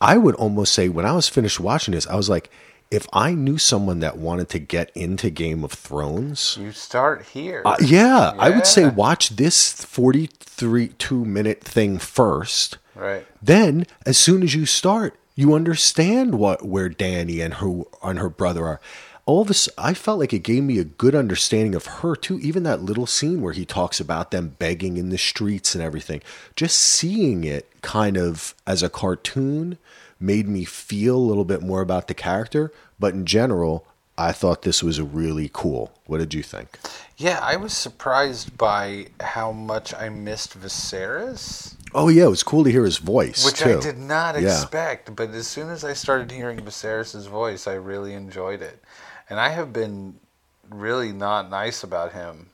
[0.00, 2.50] I would almost say when I was finished watching this, I was like,
[2.90, 7.62] if I knew someone that wanted to get into Game of Thrones, You start here.
[7.64, 12.76] uh, yeah, I would say watch this forty three two minute thing first.
[12.94, 13.26] right.
[13.42, 18.30] Then, as soon as you start, you understand what where Dany and her and her
[18.30, 18.80] brother are.
[19.26, 22.38] All of this, I felt like it gave me a good understanding of her too.
[22.38, 26.22] Even that little scene where he talks about them begging in the streets and everything.
[26.54, 29.78] Just seeing it kind of as a cartoon
[30.18, 32.72] made me feel a little bit more about the character.
[32.98, 33.84] But in general,
[34.16, 35.92] I thought this was really cool.
[36.06, 36.78] What did you think?
[37.16, 42.62] Yeah, I was surprised by how much I missed Viserys, Oh yeah, it was cool
[42.62, 43.78] to hear his voice which too.
[43.78, 44.60] I did not Yeah.
[44.60, 45.16] expect.
[45.16, 48.84] But as soon as I started hearing Viserys' voice, I really enjoyed it.
[49.30, 50.20] And I have been
[50.68, 52.50] really not nice about him,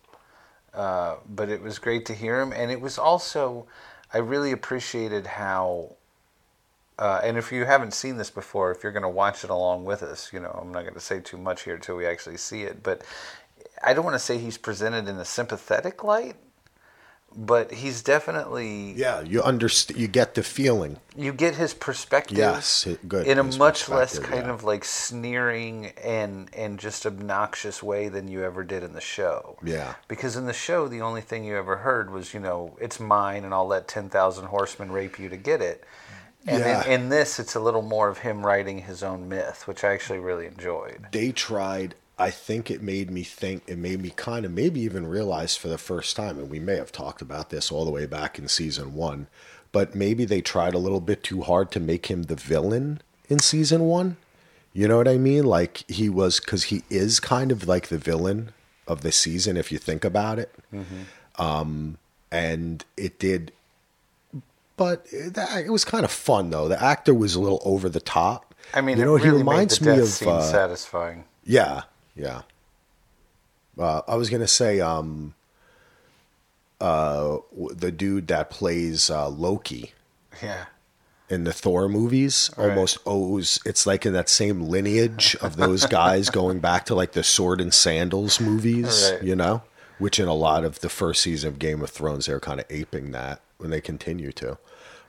[0.72, 2.52] uh, but it was great to hear him.
[2.52, 3.66] And it was also,
[4.14, 5.96] I really appreciated how.
[6.98, 9.84] Uh, and if you haven't seen this before, if you're going to watch it along
[9.84, 12.36] with us, you know, I'm not going to say too much here until we actually
[12.36, 12.82] see it.
[12.84, 13.02] But
[13.82, 16.36] I don't want to say he's presented in a sympathetic light,
[17.36, 19.98] but he's definitely Yeah, you understand.
[20.00, 20.98] You get the feeling.
[21.16, 22.38] you get his perspective.
[22.38, 24.52] Yes, good, In a his much less kind yeah.
[24.52, 29.56] of like sneering and and just obnoxious way than you ever did in the show.
[29.64, 29.94] Yeah.
[30.08, 33.44] Because in the show, the only thing you ever heard was, you know, it's mine,
[33.44, 35.84] and I'll let ten thousand horsemen rape you to get it.
[36.46, 36.84] And Yeah.
[36.86, 39.92] in, in this, it's a little more of him writing his own myth, which I
[39.92, 41.06] actually really enjoyed.
[41.12, 45.06] they tried i think it made me think it made me kind of maybe even
[45.06, 48.06] realize for the first time and we may have talked about this all the way
[48.06, 49.26] back in season one
[49.72, 53.38] but maybe they tried a little bit too hard to make him the villain in
[53.40, 54.18] season one.
[54.74, 55.44] You know what i mean?
[55.44, 58.52] Like he was because he is kind of like the villain
[58.86, 60.54] of the season if you think about it.
[61.36, 61.98] Um,
[62.30, 63.52] and it did
[64.76, 66.68] but it, it was kind of fun though.
[66.68, 68.54] The actor was a little over the top.
[68.74, 71.24] I mean, you know it he reminds me of scene uh, satisfying.
[71.44, 71.82] yeah,
[72.16, 72.42] yeah.
[73.78, 75.34] Uh, I was gonna say, um,
[76.80, 77.38] uh,
[77.74, 79.92] the dude that plays uh, Loki
[80.42, 80.64] Yeah.
[81.28, 82.70] in the Thor movies Right.
[82.70, 83.60] almost owes.
[83.64, 87.60] It's like in that same lineage of those guys going back to like the Sword
[87.60, 89.22] and Sandals movies, Right.
[89.22, 89.62] you know.
[89.98, 92.66] Which in a lot of the first season of Game of Thrones, they're kind of
[92.70, 94.58] aping that when they continue to.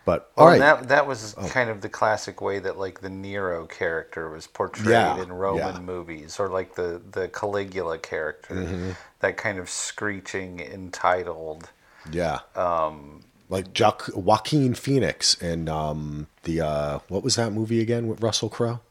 [0.05, 3.09] But all Well, right, that that was kind of the classic way that like the
[3.09, 5.79] Nero character was portrayed Yeah, in Roman yeah.
[5.81, 8.91] movies, or like the the Caligula character, Mm-hmm.
[9.21, 11.69] that kind of screeching, entitled.
[12.11, 12.39] Yeah.
[12.55, 18.21] Um, like Jock, Joaquin Phoenix and um, the uh, what was that movie again with
[18.21, 18.81] Russell Crowe?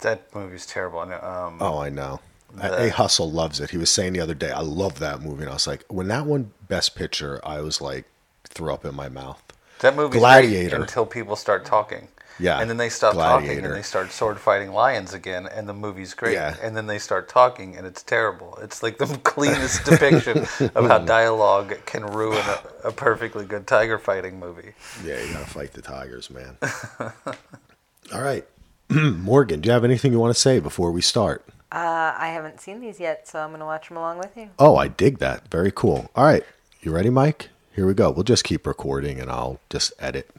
[0.00, 1.00] That movie's terrible.
[1.00, 2.20] Um, Oh, I know.
[2.54, 3.70] The- A Hustle loves it.
[3.70, 6.08] He was saying the other day, I love that movie, and I was like, when
[6.08, 8.04] that one Best Picture, I was like,
[8.44, 9.42] threw up in my mouth.
[9.80, 10.76] That movie Gladiator.
[10.76, 12.08] until people start talking.
[12.40, 15.72] Yeah, And then they stop talking and they start sword fighting lions again, and the
[15.72, 16.32] movie's great.
[16.32, 16.56] Yeah.
[16.60, 18.58] And then they start talking, and it's terrible.
[18.60, 20.38] It's like the cleanest depiction
[20.74, 24.72] of how dialogue can ruin a, a perfectly good tiger fighting movie.
[25.04, 26.58] Yeah, you gotta fight the tigers, man.
[28.12, 28.44] All right,
[28.90, 31.46] Morgan, do you have anything you want to say before we start?
[31.70, 34.50] Uh, I haven't seen these yet, so I'm going to watch them along with you.
[34.58, 35.48] Oh, I dig that.
[35.50, 36.10] Very cool.
[36.14, 36.44] All right.
[36.82, 37.48] You ready, Mike?
[37.74, 38.10] Here we go.
[38.10, 40.30] We'll just keep recording and I'll just edit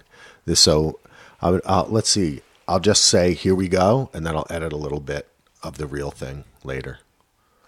[0.45, 0.60] this.
[0.60, 1.00] So
[1.41, 2.41] I'll, I'll, uh, let's see.
[2.67, 5.28] I'll just say, here we go, and then I'll edit a little bit
[5.62, 6.98] of the real thing later.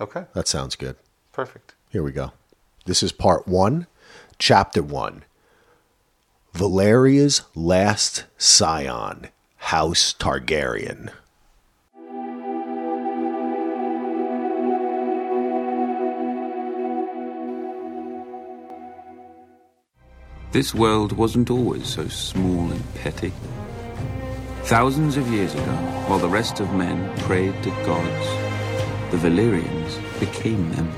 [0.02, 0.96] Okay, That sounds good.
[1.32, 1.76] perfect.
[1.90, 2.32] Here we go.
[2.86, 3.88] This is part one,
[4.40, 5.24] chapter one
[6.54, 9.28] Valyria's last scion,
[9.58, 11.12] House Targaryen.
[20.58, 23.32] This world wasn't always so small and petty.
[24.64, 25.76] Thousands of years ago,
[26.08, 28.28] while the rest of men prayed to gods,
[29.12, 30.92] the Valyrians became them.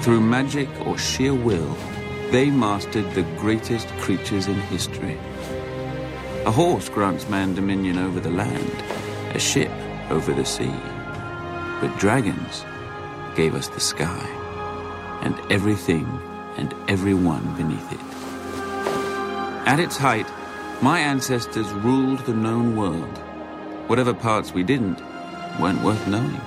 [0.00, 1.76] Through magic or sheer will,
[2.30, 5.18] they mastered the greatest creatures in history.
[6.44, 8.80] A horse grants man dominion over the land,
[9.34, 9.72] a ship
[10.08, 10.76] over the sea.
[11.80, 12.64] But dragons
[13.34, 14.24] gave us the sky,
[15.22, 16.06] and everything
[16.58, 18.15] and everyone beneath it.
[19.66, 20.30] At its height,
[20.80, 23.18] my ancestors ruled the known world.
[23.88, 25.00] Whatever parts we didn't
[25.58, 26.40] weren't worth knowing.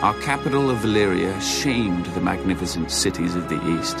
[0.00, 3.98] Our capital of Valyria shamed the magnificent cities of the east,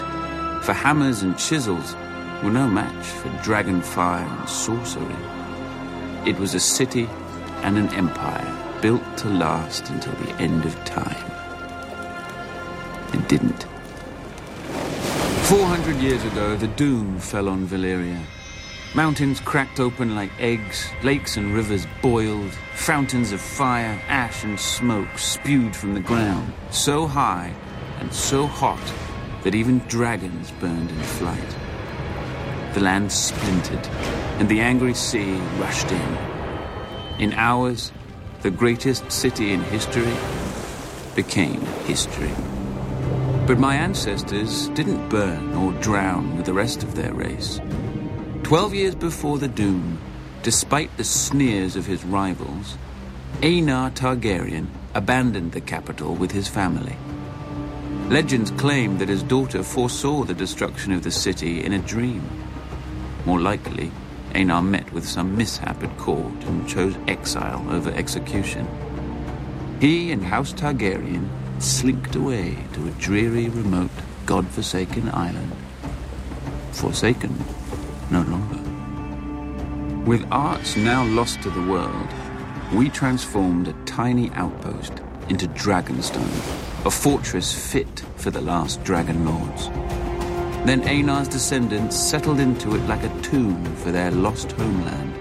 [0.64, 1.94] for hammers and chisels
[2.42, 5.16] were no match for dragon fire and sorcery.
[6.24, 7.10] It was a city
[7.64, 11.30] and an empire built to last until the end of time.
[13.12, 13.66] It didn't.
[15.48, 18.20] 400 years ago, the doom fell on Valyria.
[18.96, 25.16] Mountains cracked open like eggs, lakes and rivers boiled, fountains of fire, ash, and smoke
[25.16, 27.54] spewed from the ground, so high
[28.00, 28.92] and so hot
[29.44, 31.56] that even dragons burned in flight.
[32.74, 33.86] The land splintered,
[34.40, 36.18] and the angry sea rushed in.
[37.20, 37.92] In hours,
[38.42, 40.16] the greatest city in history
[41.14, 42.32] became history.
[43.46, 47.60] But my ancestors didn't burn or drown with the rest of their race.
[48.42, 50.00] Twelve years before the Doom,
[50.42, 52.76] despite the sneers of his rivals,
[53.42, 56.96] Aenar Targaryen abandoned the capital with his family.
[58.08, 62.28] Legends claim that his daughter foresaw the destruction of the city in a dream.
[63.26, 63.92] More likely,
[64.32, 68.66] Aenar met with some mishap at court and chose exile over execution.
[69.80, 73.90] He and House Targaryen slinked away to a dreary, remote,
[74.26, 75.52] god-forsaken island.
[76.72, 77.34] Forsaken
[78.10, 78.60] no longer.
[80.08, 82.08] With arts now lost to the world,
[82.72, 84.92] we transformed a tiny outpost
[85.28, 89.68] into Dragonstone, a fortress fit for the last dragon lords.
[90.66, 95.16] Then Aenar's descendants settled into it like a tomb for their lost homeland.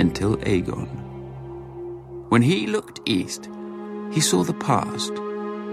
[0.00, 0.88] Until Aegon.
[2.28, 3.48] When he looked east,
[4.12, 5.12] he saw the past,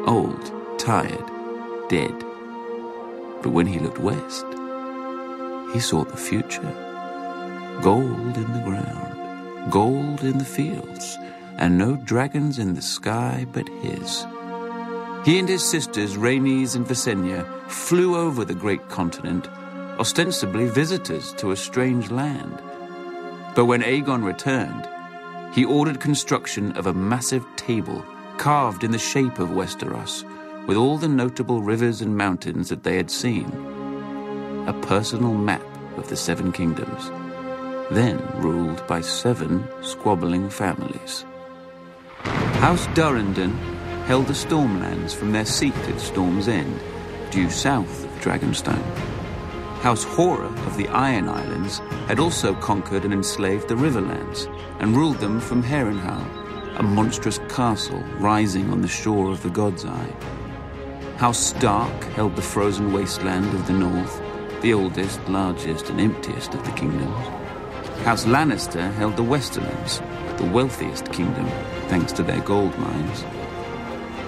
[0.08, 1.26] old, tired,
[1.90, 2.14] dead.
[3.42, 4.46] But when he looked west,
[5.74, 6.74] he saw the future.
[7.82, 11.18] Gold in the ground, gold in the fields,
[11.58, 14.26] and no dragons in the sky but his.
[15.26, 19.48] He and his sisters, Rhaenys and Visenya, flew over the great continent,
[20.00, 22.62] ostensibly visitors to a strange land.
[23.56, 24.88] But when Aegon returned,
[25.56, 28.04] he ordered construction of a massive table
[28.38, 30.24] carved in the shape of Westeros,
[30.68, 33.46] with all the notable rivers and mountains that they had seen.
[34.68, 35.64] A personal map
[35.98, 37.10] of the Seven Kingdoms,
[37.92, 41.26] then ruled by seven squabbling families.
[42.64, 43.54] House Durrandon
[44.06, 46.80] held the Stormlands from their seat at Storm's End,
[47.32, 48.84] due south of Dragonstone.
[49.82, 54.48] House Hoare of the Iron Islands had also conquered and enslaved the Riverlands
[54.80, 56.43] and ruled them from Harrenhal,
[56.76, 60.16] a monstrous castle rising on the shore of the God's Eye.
[61.18, 64.22] House Stark held the frozen wasteland of the north,
[64.62, 67.28] the oldest, largest, and emptiest of the kingdoms.
[68.04, 70.02] House Lannister held the Westerlands,
[70.38, 71.46] the wealthiest kingdom,
[71.88, 73.22] thanks to their gold mines.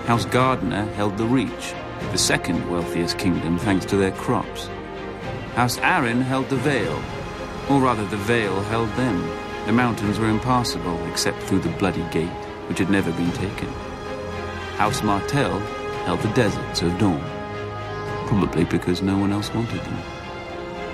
[0.05, 1.73] House Gardener held the Reach,
[2.11, 4.67] the second wealthiest kingdom, thanks to their crops.
[5.55, 7.01] House Arryn held the Vale,
[7.69, 9.44] or rather, the Vale held them.
[9.65, 12.29] The mountains were impassable except through the Bloody Gate,
[12.67, 13.67] which had never been taken.
[14.77, 15.59] House Martell
[16.05, 17.19] held the deserts of Dorne,
[18.27, 20.01] probably because no one else wanted them.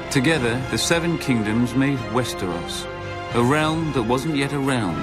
[0.09, 2.85] Together, the Seven Kingdoms made Westeros,
[3.35, 4.95] a realm that wasn't yet a realm,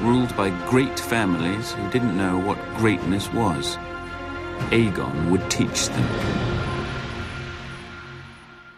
[0.00, 3.76] ruled by great families who didn't know what greatness was.
[4.70, 6.56] Aegon would teach them.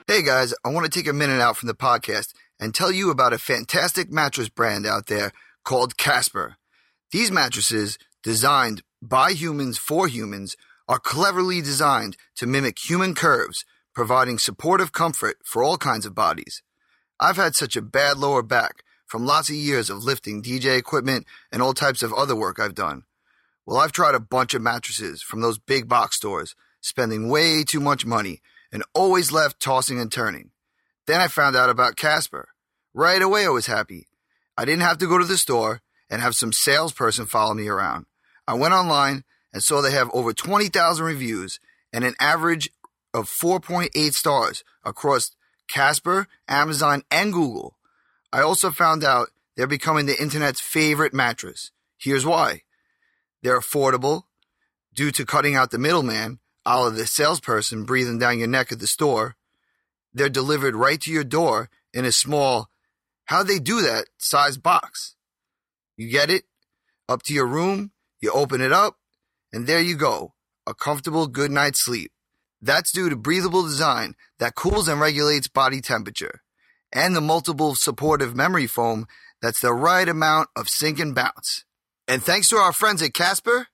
[0.07, 3.11] Hey guys, I want to take a minute out from the podcast and tell you
[3.11, 5.33] about a fantastic mattress brand out there
[5.65, 6.57] called Casper.
[7.13, 10.57] These mattresses, designed by humans for humans,
[10.89, 16.63] are cleverly designed to mimic human curves, providing supportive comfort for all kinds of bodies.
[17.21, 21.27] I've had such a bad lower back from lots of years of lifting DJ equipment
[21.51, 23.05] and all types of other work I've done.
[23.67, 27.81] Well, I've tried a bunch of mattresses from those big box stores, spending way too
[27.81, 28.41] much money
[28.73, 30.51] and always left tossing and turning.
[31.09, 32.49] Then I found out about Casper.
[32.93, 34.09] Right away, I was happy.
[34.59, 35.81] I didn't have to go to the store
[36.11, 38.05] and have some salesperson follow me around.
[38.47, 41.61] I went online and saw they have over 20,000 reviews
[41.95, 42.69] and an average
[43.15, 45.35] of 4.8 stars across
[45.67, 47.79] Casper, Amazon, and Google.
[48.31, 51.71] I also found out they're becoming the internet's favorite mattress.
[51.97, 52.65] Here's why.
[53.43, 54.25] They're affordable
[54.95, 58.79] due to cutting out the middleman, a la the salesperson breathing down your neck at
[58.79, 59.37] the store.
[60.19, 62.71] They're delivered right to your door in a small,
[63.27, 65.15] how they do that, size box.
[65.97, 66.43] You get it?
[67.09, 68.97] Up to your room, you open it up,
[69.53, 70.35] and there you go.
[70.67, 72.11] A comfortable good night's sleep.
[72.61, 76.43] That's due to breathable design that cools and regulates body temperature,
[76.93, 79.07] and the multiple supportive memory foam
[79.41, 81.65] that's the right amount of sink and bounce.
[82.09, 83.69] And thanks to our friends at Casper,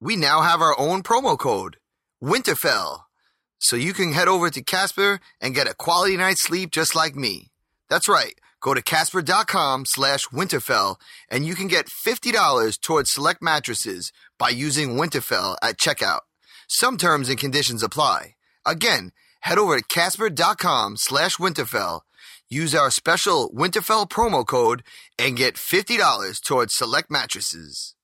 [0.00, 1.76] we now have our own promo code,
[2.20, 3.02] Winterfell.
[3.58, 7.16] So you can head over to Casper and get a quality night's sleep just like
[7.16, 7.50] me.
[7.88, 8.34] That's right.
[8.60, 10.96] Go to casper.com slash winterfell
[11.30, 16.20] and you can get $50 towards select mattresses by using Winterfell at checkout.
[16.68, 18.34] Some terms and conditions apply.
[18.66, 22.00] Again, head over to casper.com slash winterfell.
[22.50, 24.82] Use our special Winterfell promo code
[25.18, 27.94] and get $50 towards select mattresses.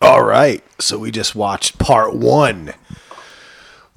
[0.00, 2.72] All right, so we just watched part one.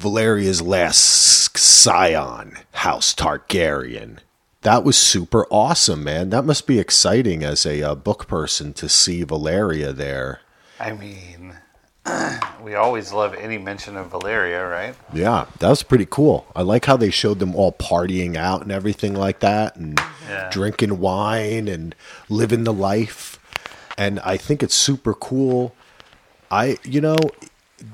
[0.01, 4.17] Valyria's last scion, House Targaryen.
[4.61, 6.29] That was super awesome, man.
[6.31, 10.41] That must be exciting as a uh, book person to see Valyria there.
[10.79, 11.55] I mean,
[12.63, 14.95] we always love any mention of Valyria, right?
[15.13, 16.47] Yeah, that was pretty cool.
[16.55, 20.49] I like how they showed them all partying out and everything like that and Yeah.
[20.49, 21.93] drinking wine and
[22.29, 23.37] living the life.
[23.97, 25.75] And I think it's super cool.
[26.49, 27.17] I, you know,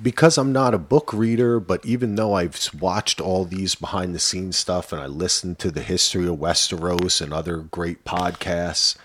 [0.02, 4.20] because I'm not a book reader, but even though I've watched all these behind the
[4.20, 8.98] scenes stuff and I listened to the history of Westeros and other great podcasts,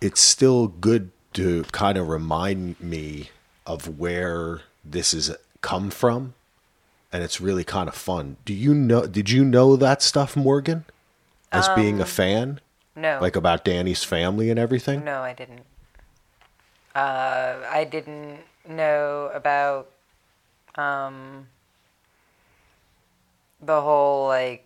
[0.00, 3.30] it's still good to kind of remind me
[3.66, 6.34] of where this has come from
[7.12, 8.36] and it's really kind of fun.
[8.44, 10.84] Do you know did you know that stuff Morgan
[11.52, 12.60] as being a fan
[12.94, 13.18] No.
[13.20, 15.04] like about Dany's family and everything?
[15.04, 15.62] No, I didn't.
[16.94, 18.38] Uh, I didn't
[18.68, 19.90] know about
[20.76, 21.46] um,
[23.60, 24.62] the whole like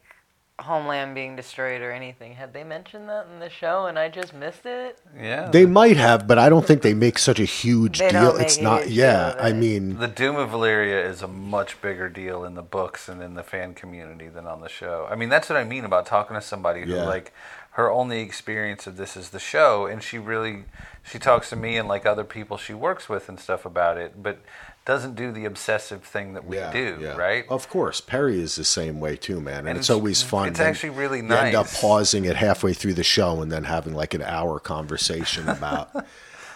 [0.61, 2.35] homeland being destroyed or anything.
[2.35, 4.99] Had they mentioned that in the show and I just missed it?
[5.19, 5.51] Yeah.
[5.51, 8.23] They might have, but I don't think they make such a huge They deal.
[8.25, 9.55] don't make It's a not huge yeah, deal of I it.
[9.55, 13.35] mean the Doom of Valyria is a much bigger deal in the books and in
[13.35, 15.09] the fan community than on the show.
[15.11, 17.05] I mean, that's what I mean about talking to somebody who Yeah.
[17.05, 17.33] like
[17.81, 20.65] her only experience of this is the show, and she really
[21.03, 24.23] she talks to me and like other people she works with and stuff about it,
[24.23, 24.39] but
[24.85, 27.17] doesn't do the obsessive thing that we yeah, do, yeah.
[27.17, 27.45] right?
[27.49, 30.49] Of course, Perry is the same way too, man, and, And it's, it's- always fun.
[30.49, 33.95] it's actually really You end up pausing it halfway through the show and then having
[33.95, 35.91] like an hour conversation about.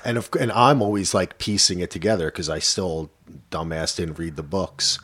[0.04, 3.10] and of, and I'm always like piecing it together because I still
[3.50, 4.98] dumbass didn't read the books,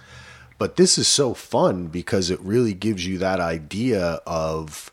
[0.58, 4.90] but this is so fun because it really gives you that idea of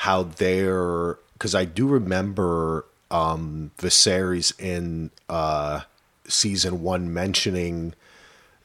[0.00, 5.82] how they're because I do remember um, Viserys in uh,
[6.26, 7.92] season one mentioning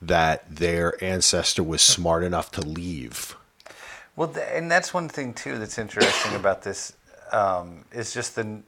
[0.02, 3.36] that their ancestor was smart enough to leave.
[4.16, 6.94] Well, and that's one thing too that's interesting about this
[7.34, 8.62] um, is just the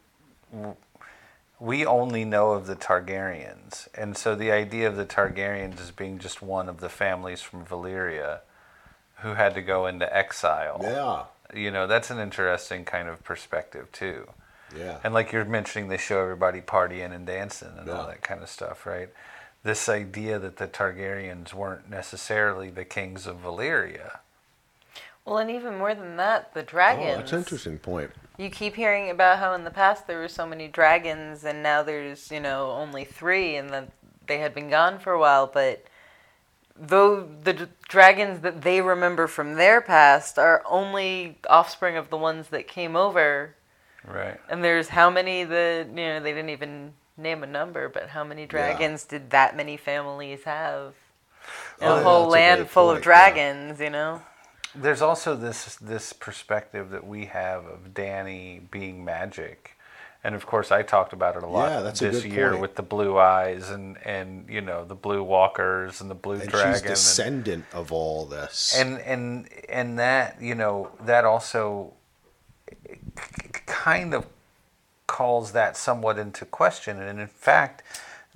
[1.62, 6.20] we only know of the Targaryens, and so the idea of the Targaryens as being
[6.20, 8.42] just one of the families from Valyria
[9.22, 10.80] who had to go into exile.
[10.84, 14.28] Yeah, You know, that's an interesting kind of perspective too.
[14.78, 18.42] yeah, And like you're mentioning, they show everybody partying and dancing and all that kind
[18.44, 19.10] of stuff, right?
[19.64, 24.20] This idea that the Targaryens weren't necessarily the kings of Valyria.
[25.26, 27.18] Well, and even more than that, the Oh, dragons.
[27.18, 28.12] that's an interesting point.
[28.38, 31.84] You keep hearing about how in the past there were so many dragons, and now
[31.84, 33.90] there's you know only three, and that
[34.28, 35.48] they had been gone for a while.
[35.48, 35.86] But
[36.80, 42.18] though the d- dragons that they remember from their past are only offspring of the
[42.18, 43.56] ones that came over,
[44.06, 44.40] Right.
[44.50, 48.24] and there's how many that you know they didn't even name a number, but how
[48.24, 50.94] many dragons did that many families have?
[51.82, 53.04] Oh, a yeah, whole that's a land full point, of yeah.
[53.04, 54.22] dragons, you know.
[54.76, 59.77] There's also this this perspective that we have of Dany being magic,
[60.28, 62.62] And of course, I talked about it a lot Yeah, a this good year point.
[62.62, 66.50] with the blue eyes and and you know the blue walkers and the blue And
[66.50, 66.74] dragon.
[66.74, 68.76] she's and- descendant of all this.
[68.78, 71.94] and and and that you know that also
[73.66, 74.26] kind of
[75.08, 77.82] calls that somewhat into question and in fact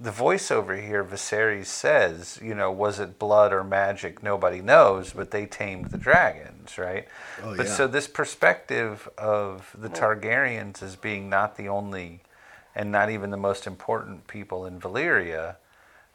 [0.02, 4.24] the voiceover here Viserys says you know was it blood or magic?
[4.24, 7.08] Nobody knows but they tamed the dragons right?
[7.44, 7.74] Oh, but yeah.
[7.74, 12.22] so this perspective of the Targaryens as being not the only
[12.74, 15.58] and not even the most important people in Valyria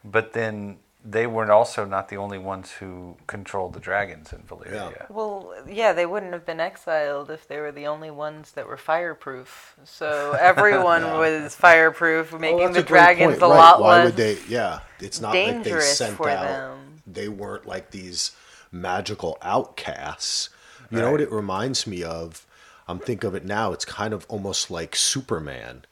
[0.04, 0.78] but then
[1.08, 5.08] they weren't also not the only ones who controlled the dragons in Valyria.
[5.08, 8.76] Well, yeah, they wouldn't have been exiled if they were the only ones that were
[8.76, 9.76] fireproof.
[9.84, 13.48] So everyone was fireproof, making that's the a dragons a right.
[13.48, 14.04] lot Why less.
[14.06, 14.38] would they?
[14.48, 16.46] Yeah, it's not like they dangerous sent for out.
[16.46, 17.02] them.
[17.06, 18.32] They weren't like these
[18.72, 20.50] magical outcasts.
[20.90, 22.46] You know what it reminds me of?
[22.88, 23.72] I'm thinking of it now.
[23.72, 25.84] It's kind of almost like Superman,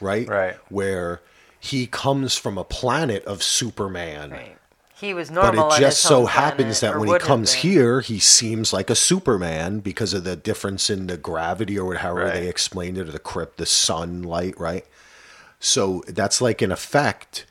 [0.00, 0.26] right?
[0.28, 0.56] Right.
[0.68, 1.20] Where
[1.60, 4.30] he comes from a planet of Superman.
[4.30, 4.57] Right.
[5.00, 5.68] He was normal.
[5.68, 7.62] But it just so happens planet, that when he comes been.
[7.62, 12.24] here, he seems like a Superman because of the difference in the gravity or however
[12.26, 12.34] Right.
[12.34, 14.84] they explained it, or the crypt, the sunlight, right?
[15.60, 17.46] So that's like an effect,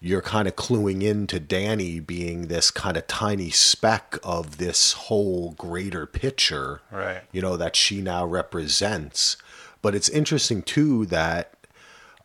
[0.00, 5.52] you're kind of cluing into Dany being this kind of tiny speck of this whole
[5.52, 7.22] greater picture, Right.
[7.32, 9.36] You know, that she now represents.
[9.82, 11.54] But it's interesting too that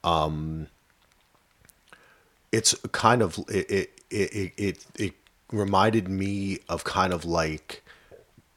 [0.04, 0.68] um,
[2.52, 5.14] it's kind of it it it it, it
[5.52, 7.84] reminded me of kind of like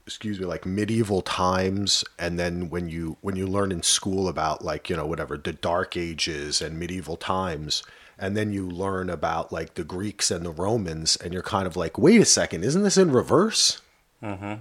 [0.05, 4.63] excuse me like medieval times and then when you when you learn in school about
[4.65, 7.83] like you know whatever the dark ages and medieval times
[8.17, 11.77] and then you learn about like the greeks and the romans and you're kind of
[11.77, 13.81] like wait a second isn't this in reverse?
[14.23, 14.55] Mm-hmm.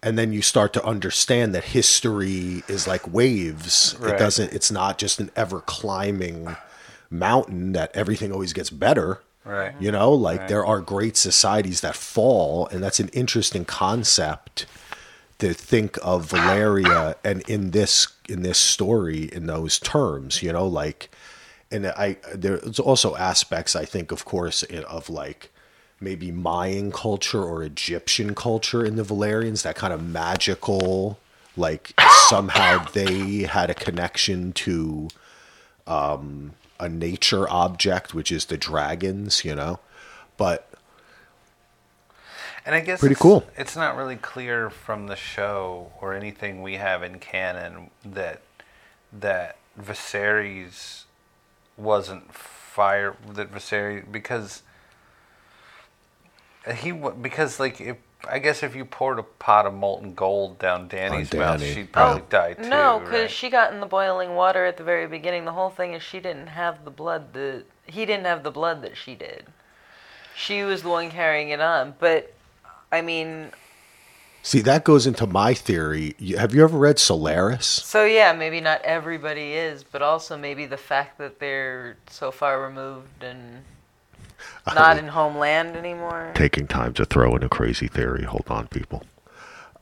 [0.00, 3.96] And then you start to understand that history is like waves.
[4.00, 6.56] It doesn't it's not just an ever climbing
[7.10, 9.74] mountain that everything always gets better Right.
[9.80, 10.48] you know like Right.
[10.48, 14.66] there are great societies that fall and that's an interesting concept
[15.38, 20.66] to think of valyria and in this in this story in those terms you know
[20.66, 21.10] like
[21.70, 25.50] and i there's also aspects i think of course of like
[26.00, 31.18] maybe mayan culture or egyptian culture in the valyrians that kind of magical
[31.56, 31.92] like
[32.28, 35.08] somehow they had a connection to
[35.86, 39.78] um, a nature object which is the dragons you know
[40.36, 40.68] but
[42.64, 43.46] And I guess Pretty it's, cool.
[43.56, 48.42] It's not really clear from the show or anything we have in canon that
[49.12, 51.04] that Viserys
[51.78, 54.62] wasn't fire that Viserys because
[56.76, 57.96] he because like if
[58.26, 61.74] I guess if you poured a pot of molten gold down Dany's mouth, Dany.
[61.74, 62.26] she'd probably oh.
[62.30, 62.68] die too.
[62.68, 63.30] No, because right?
[63.30, 65.44] she got in the boiling water at the very beginning.
[65.44, 68.82] The whole thing is she didn't have the blood that he didn't have the blood
[68.82, 69.46] that she did.
[70.34, 71.94] She was the one carrying it on.
[71.98, 72.34] But
[72.90, 73.52] I mean,
[74.42, 78.60] see that goes into my theory You- have you ever read solaris so yeah, maybe
[78.60, 83.64] not everybody is, but also maybe the fact that they're so far removed and
[84.66, 86.32] not in homeland anymore.
[86.34, 88.24] taking time to throw in a crazy theory.
[88.24, 89.04] Hold on, people.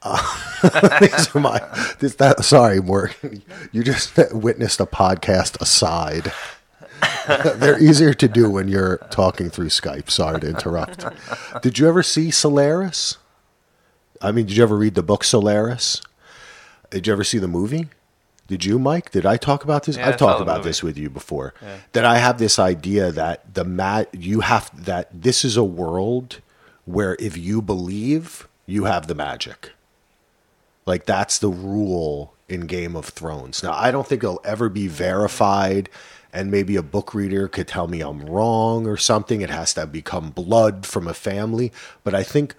[0.02, 1.58] Uh, these are my.
[1.98, 3.42] This, that, sorry, Morgan.
[3.72, 6.32] You just witnessed a podcast aside.
[7.56, 10.10] They're easier to do when you're talking through Skype.
[10.10, 11.04] Sorry to interrupt.
[11.62, 13.18] Did you ever see Solaris?
[14.22, 16.00] I mean, did you ever read the book Solaris?
[16.90, 17.88] Did you ever see the movie?
[18.46, 19.10] Did you, Mike?
[19.10, 19.96] Did I talk about this?
[19.96, 21.54] Yeah, I've talked about this with you before.
[21.92, 26.40] That I have this idea that the mat you have that this is a world
[26.84, 29.72] where if you believe, you have the magic.
[30.84, 33.62] Like that's the rule in Game of Thrones.
[33.62, 35.88] Now, I don't think it'll ever be verified
[36.32, 39.40] and maybe a book reader could tell me I'm wrong or something.
[39.40, 41.72] It has to become blood from a family,
[42.04, 42.54] but I think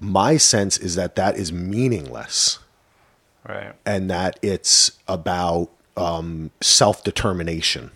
[0.00, 2.58] my sense is that that is meaningless
[3.50, 3.74] right.
[3.84, 7.90] and that it's about um, self determination.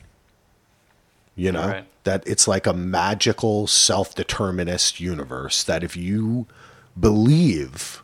[1.37, 1.85] You know, Right.
[2.05, 6.47] that it's like a magical self determinist universe that if you
[6.99, 8.03] believe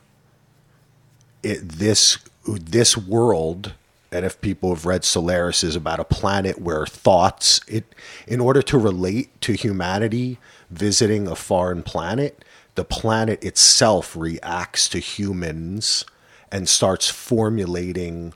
[1.42, 3.74] it, this this world
[4.12, 7.84] and if people have read Solaris is about a planet where thoughts it
[8.26, 10.38] in order to relate to humanity
[10.70, 12.44] visiting a foreign planet
[12.74, 16.04] the planet itself reacts to humans
[16.52, 18.32] and starts formulating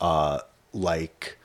[0.00, 0.40] uh,
[0.72, 1.38] like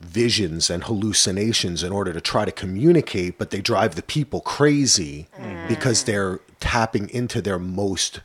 [0.00, 5.26] visions and hallucinations in order to try to communicate, but they drive the people crazy
[5.66, 8.20] because they're tapping into their most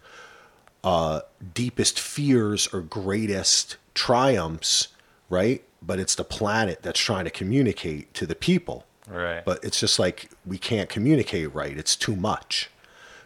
[0.84, 1.22] uh,
[1.54, 4.90] deepest fears or greatest triumphs,
[5.30, 5.64] right?
[5.86, 8.86] but it's the planet that's trying to communicate to the people.
[9.08, 9.44] Right.
[9.44, 11.78] But it's just like we can't communicate right.
[11.78, 12.70] It's too much.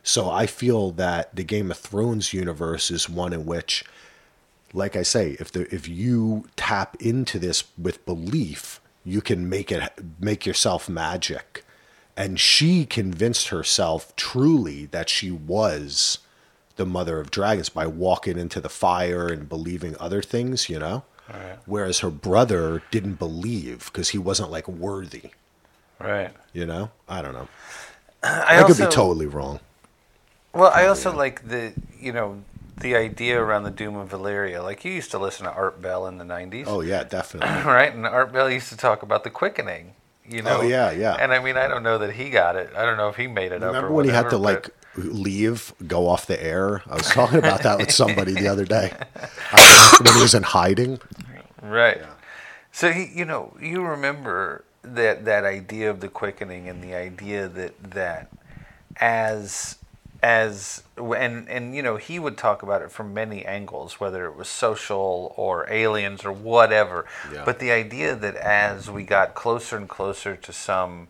[0.08, 3.84] So I feel that the Game of Thrones universe is one in which,
[4.72, 9.70] like I say, if the if you tap into this with belief, you can make
[9.70, 9.84] it
[10.18, 11.66] make yourself magic.
[12.16, 16.20] And she convinced herself truly that she was
[16.78, 21.04] the mother of dragons by walking into the fire and believing other things, you know?
[21.30, 21.58] Right.
[21.66, 25.32] Whereas her brother didn't believe because he wasn't like worthy,
[26.00, 26.32] Right.
[26.54, 26.92] you know?
[27.10, 27.50] I don't know.
[28.24, 29.60] Uh, I, I, could be totally wrong.
[30.58, 32.44] Well, I also like the you know
[32.80, 34.64] the idea around the Doom of Valyria.
[34.64, 37.50] Like you used to listen to Art Bell in the '90s, Oh yeah, definitely.
[37.72, 37.94] right?
[37.94, 39.94] And Art Bell used to talk about the quickening.
[40.28, 40.58] You oh, know?
[40.58, 41.14] Oh, yeah, yeah.
[41.14, 42.72] And I mean, I don't know that he got it.
[42.76, 43.74] I don't know if he made it up.
[43.74, 46.82] Remember when he had to like leave, go off the air?
[46.88, 48.92] I was talking about that with somebody the other day.
[49.52, 51.00] I, when he was in hiding.
[51.62, 52.02] right?
[52.72, 57.48] So he, you know, you remember that that idea of the quickening and the idea
[57.48, 58.30] that that
[59.00, 59.78] as
[60.24, 64.36] as and and you know he would talk about it from many angles whether it
[64.36, 67.44] was social or aliens or whatever Yeah.
[67.46, 71.10] but the idea that as we got closer and closer to some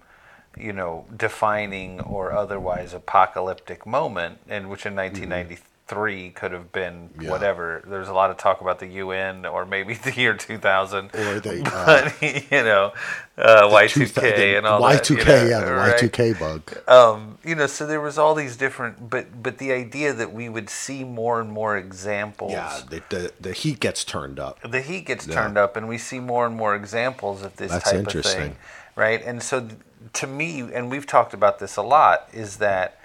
[0.57, 5.29] you know defining or otherwise apocalyptic moment and which in mm-hmm.
[5.29, 7.29] 1993 could have been Yeah.
[7.31, 11.39] whatever there's a lot of talk about the UN or maybe the year 2000 Or
[11.39, 12.21] the, uh, but
[12.51, 12.91] you know
[13.37, 16.11] uh, Y2K and all that Y2K, you know, yeah, the right?
[16.11, 16.77] Y2K bug.
[16.87, 20.49] um, you know, so there was all these different, but but the idea that we
[20.49, 22.51] would see more and more examples.
[22.51, 24.59] Yeah, the, the the heat gets turned up.
[24.61, 25.35] The heat gets Yeah.
[25.35, 28.41] turned up, and we see more and more examples of this That's type of interesting.
[28.41, 28.55] thing,
[28.95, 29.23] right?
[29.23, 29.67] And so,
[30.13, 32.99] to me, and we've talked about this a lot, is that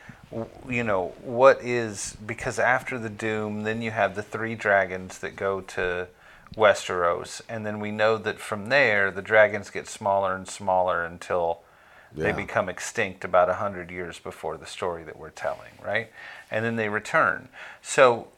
[0.69, 5.37] you know what is because after the doom, then you have the three dragons that
[5.37, 6.09] go to
[6.57, 11.61] Westeros, and then we know that from there the dragons get smaller and smaller until
[12.15, 16.11] they become extinct about a hundred years before the story that we're telling, right?
[16.51, 17.49] And then they return.
[17.81, 18.29] So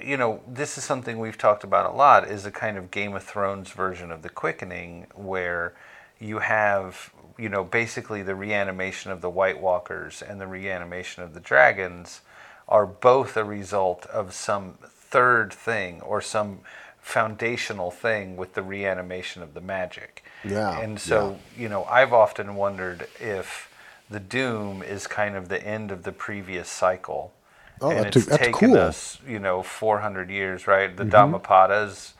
[0.00, 3.14] you know, this is something we've talked about a lot is a kind of Game
[3.14, 5.74] of Thrones version of the quickening where
[6.18, 11.34] you have, you know, basically the reanimation of the White Walkers and the reanimation of
[11.34, 12.20] the dragons
[12.68, 16.60] are both a result of some third thing or some
[17.00, 20.24] foundational thing with the reanimation of the magic.
[20.44, 23.70] Yeah, And so, you know, I've often wondered if
[24.10, 27.32] the doom is kind of the end of the previous cycle.
[27.80, 28.76] Oh, and that's- it's that's taken cool.
[28.76, 30.96] us, you know, 400 years, right?
[30.96, 31.10] The Mm-hmm.
[31.10, 32.12] Dhammapadas,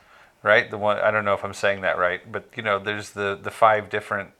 [0.43, 0.69] right?
[0.69, 3.39] The one I don't know if I'm saying that right, but you know, there's the
[3.41, 4.34] the five different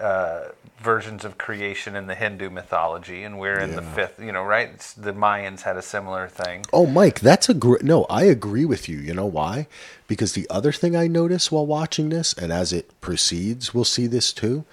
[0.00, 4.20] uh, versions of creation in the Hindu mythology, and we're in the fifth.
[4.20, 4.70] You know, right?
[4.74, 6.64] It's, the Mayans had a similar thing.
[6.72, 7.82] Oh, Mike, that's a great.
[7.82, 8.98] No, I agree with you.
[8.98, 9.66] You know why?
[10.06, 14.06] Because the other thing I notice while watching this, and as it proceeds, we'll see
[14.06, 14.64] this too,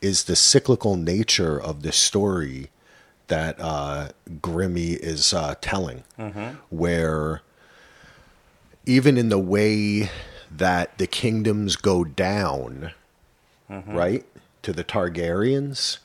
[0.00, 2.70] is the cyclical nature of the story
[3.28, 4.08] that uh,
[4.40, 6.02] Grimmy is uh, telling,
[6.70, 7.42] where
[8.86, 10.10] even in the way
[10.50, 12.92] that the kingdoms go down,
[13.68, 14.24] right,
[14.62, 15.98] to the Targaryens,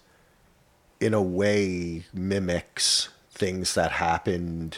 [0.99, 4.77] in a way mimics things that happened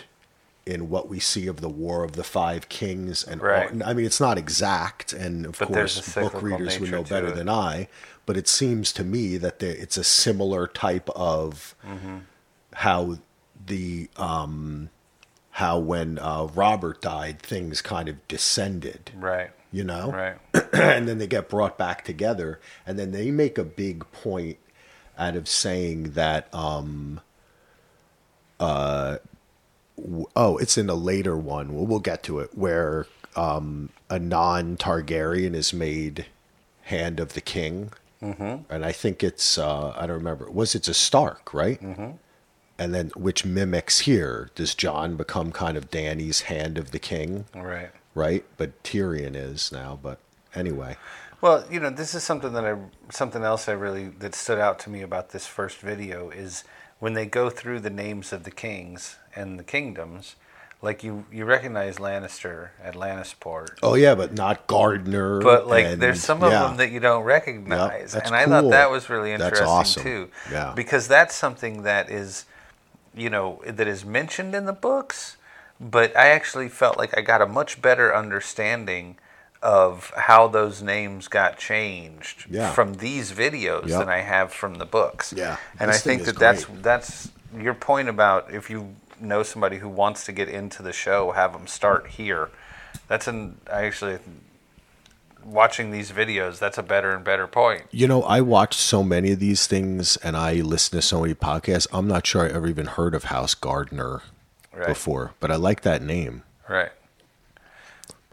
[0.66, 3.24] in what we see of the War of the Five Kings.
[3.24, 3.70] And Right.
[3.86, 7.36] I mean, it's not exact, and of But course, book readers would know better it.
[7.36, 7.88] than I.
[8.26, 12.18] But it seems to me that there, it's a similar type of Mm-hmm.
[12.74, 13.20] how
[13.66, 14.90] the um,
[15.52, 19.12] how when uh, Robert died, things kind of descended.
[19.16, 19.52] Right.
[19.72, 20.38] You know, Right.
[20.74, 24.58] and then they get brought back together and then they make a big point
[25.18, 27.20] out of saying that um
[28.60, 29.18] uh
[29.98, 34.20] w- oh it's in a later one we'll, we'll get to it where um a
[34.20, 36.26] non-targaryen is made
[36.84, 37.92] hand of the king
[38.22, 38.58] mm-hmm.
[38.72, 42.12] and i think it's uh i don't remember was it's a stark right mm-hmm.
[42.80, 47.46] and then which mimics here does jon become kind of dany's hand of the king
[47.56, 47.90] Right.
[48.18, 48.44] Right?
[48.58, 50.00] But Tyrion is now.
[50.02, 50.18] But
[50.56, 50.98] anyway,
[51.42, 52.76] Well, you know, this is something that I
[53.12, 56.64] something else I really that stood out to me about this first video is
[57.00, 60.36] when they go through the names of the kings and the kingdoms,
[60.82, 63.78] like you you recognize Lannister at Lannisport.
[63.84, 65.40] oh yeah, but not Gardener.
[65.42, 66.64] But like, and- there's some of yeah.
[66.64, 70.04] them that you don't recognize, that's and I thought that was really interesting awesome.
[70.04, 70.30] too.
[70.52, 70.74] Yeah.
[70.76, 72.46] because that's something that is,
[73.16, 75.37] you know, that is mentioned in the books,
[75.80, 79.18] but I actually felt like I got a much better understanding
[79.62, 82.72] of how those names got changed Yeah.
[82.74, 84.00] from these videos Yep.
[84.00, 85.34] than I have from the books.
[85.36, 86.84] Yeah, and I this thing think that that's great.
[86.84, 91.32] that's your point about if you know somebody who wants to get into the show,
[91.32, 92.50] have them start here.
[93.08, 94.20] That's an I actually
[95.44, 97.84] watching these videos, that's a better and better point.
[97.92, 101.34] You know, I watch so many of these things and I listen to so many
[101.34, 101.88] podcasts.
[101.94, 104.22] I'm not sure I ever even heard of House Gardener
[104.78, 104.88] Right.
[104.88, 106.44] before, but I like that name.
[106.70, 106.92] Right.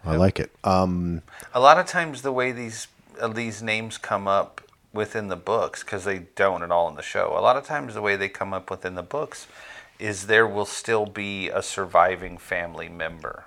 [0.05, 0.51] I like it.
[0.63, 1.23] Um,
[1.55, 2.89] A lot of times, the way these
[3.21, 4.61] uh, these names come up
[4.93, 7.35] within the books, because they don't at all in the show.
[7.37, 9.47] A lot of times, the way they come up within the books
[9.99, 13.45] is there will still be a surviving family member,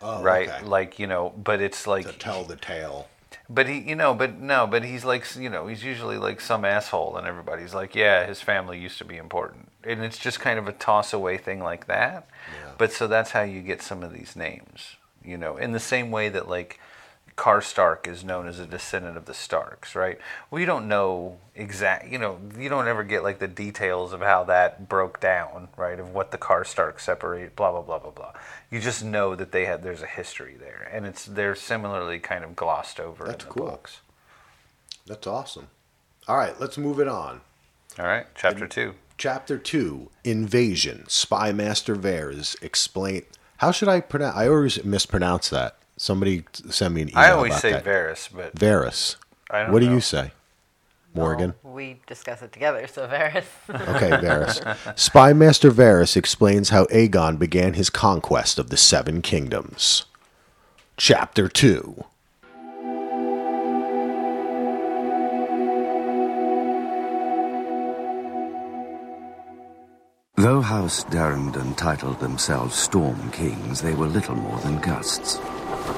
[0.00, 0.48] right?
[0.48, 0.64] Oh, okay.
[0.64, 3.08] Like you know, but it's like to tell the tale.
[3.48, 6.64] But he, you know, but no, but he's like, you know, he's usually like some
[6.64, 10.58] asshole, and everybody's like, yeah, his family used to be important, and it's just kind
[10.58, 12.28] of a toss away thing like that.
[12.78, 16.10] But so that's how you get some of these names, you know, in the same
[16.10, 16.78] way that like
[17.36, 20.18] Karstark is known as a descendant of the Starks, right?
[20.50, 24.44] We don't know exact, you know, you don't ever get like the details of how
[24.44, 26.00] that broke down, right?
[26.00, 28.32] Of what the Karstark separate, blah blah blah blah blah.
[28.70, 32.42] You just know that they had there's a history there, and it's they're similarly kind
[32.42, 33.66] of glossed over That's in the cool.
[33.66, 34.00] books.
[35.06, 35.68] That's awesome.
[36.26, 37.42] All right, let's move it on.
[37.98, 38.94] All right, chapter two.
[39.18, 41.04] Chapter 2 Invasion.
[41.08, 42.60] Spy Master Varys.
[42.62, 43.22] Explain.
[43.58, 44.36] How should I pronounce?
[44.36, 45.76] I always mispronounce that.
[45.96, 47.18] Somebody send me an email.
[47.24, 47.84] I always about say that.
[47.84, 49.16] Varys, but Varys.
[49.50, 49.94] I don't What do know.
[49.94, 50.32] you say?
[51.14, 51.54] Morgan.
[51.62, 53.44] We discuss it together, so Varys.
[53.96, 54.98] Okay, Varys.
[54.98, 60.04] Spy Master Varys explains how Aegon began his conquest of the Seven Kingdoms.
[60.98, 62.04] Chapter 2
[70.38, 75.40] Though House Durrandon titled themselves Storm Kings, they were little more than gusts.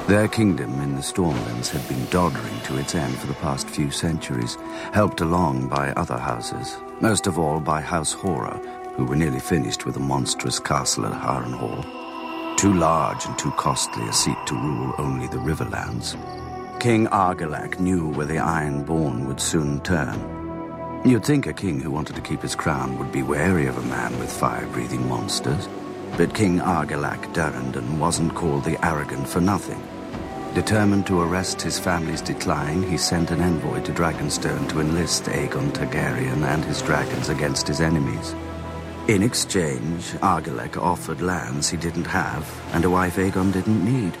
[0.07, 3.91] Their kingdom in the Stormlands had been doddering to its end for the past few
[3.91, 4.57] centuries,
[4.93, 8.61] helped along by other houses, most of all by House Hoare,
[8.95, 12.55] who were nearly finished with a monstrous castle at Harrenhal.
[12.55, 16.15] Too large and too costly a seat to rule only the Riverlands.
[16.79, 20.38] King Argilac knew where the Ironborn would soon turn,
[21.05, 23.87] You'd think a king who wanted to keep his crown would be wary of a
[23.87, 25.69] man with fire-breathing monsters.
[26.17, 29.81] But King Argilac Durrandon wasn't called the Arrogant for nothing.
[30.53, 35.71] Determined to arrest his family's decline, he sent an envoy to Dragonstone to enlist Aegon
[35.71, 38.35] Targaryen and his dragons against his enemies.
[39.07, 44.17] In exchange, Argilac offered lands he didn't have and a wife Aegon didn't need.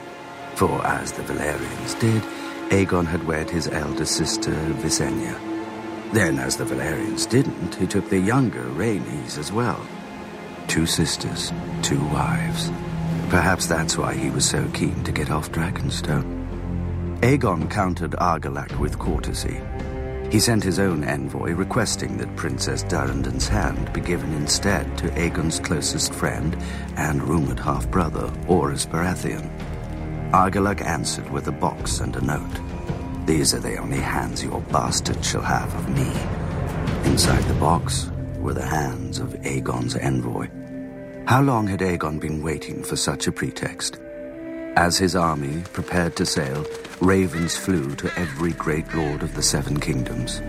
[0.55, 2.23] For as the Valyrians did,
[2.71, 5.48] Aegon had wed his elder sister Visenya.
[6.11, 9.79] Then, as the Valyrians didn't, he took the younger Rhaenys as well.
[10.67, 11.51] Two sisters,
[11.83, 12.71] two wives.
[13.29, 17.19] Perhaps that's why he was so keen to get off Dragonstone.
[17.21, 19.61] Aegon countered Argilac with courtesy.
[20.31, 25.59] He sent his own envoy requesting that Princess Durrandon's hand be given instead to Aegon's
[25.59, 26.55] closest friend
[26.97, 29.49] and rumored half-brother, Orys Baratheon.
[30.31, 32.59] Argilac answered with a box and a note.
[33.29, 36.11] These are the only hands your bastard shall have of me.
[37.11, 38.09] Inside the box
[38.39, 40.49] were the hands of Aegon's envoy.
[41.27, 43.99] How long had Aegon been waiting for such a pretext?
[44.75, 46.65] As his army prepared to sail,
[47.01, 50.41] ravens flew to every great lord of the Seven Kingdoms.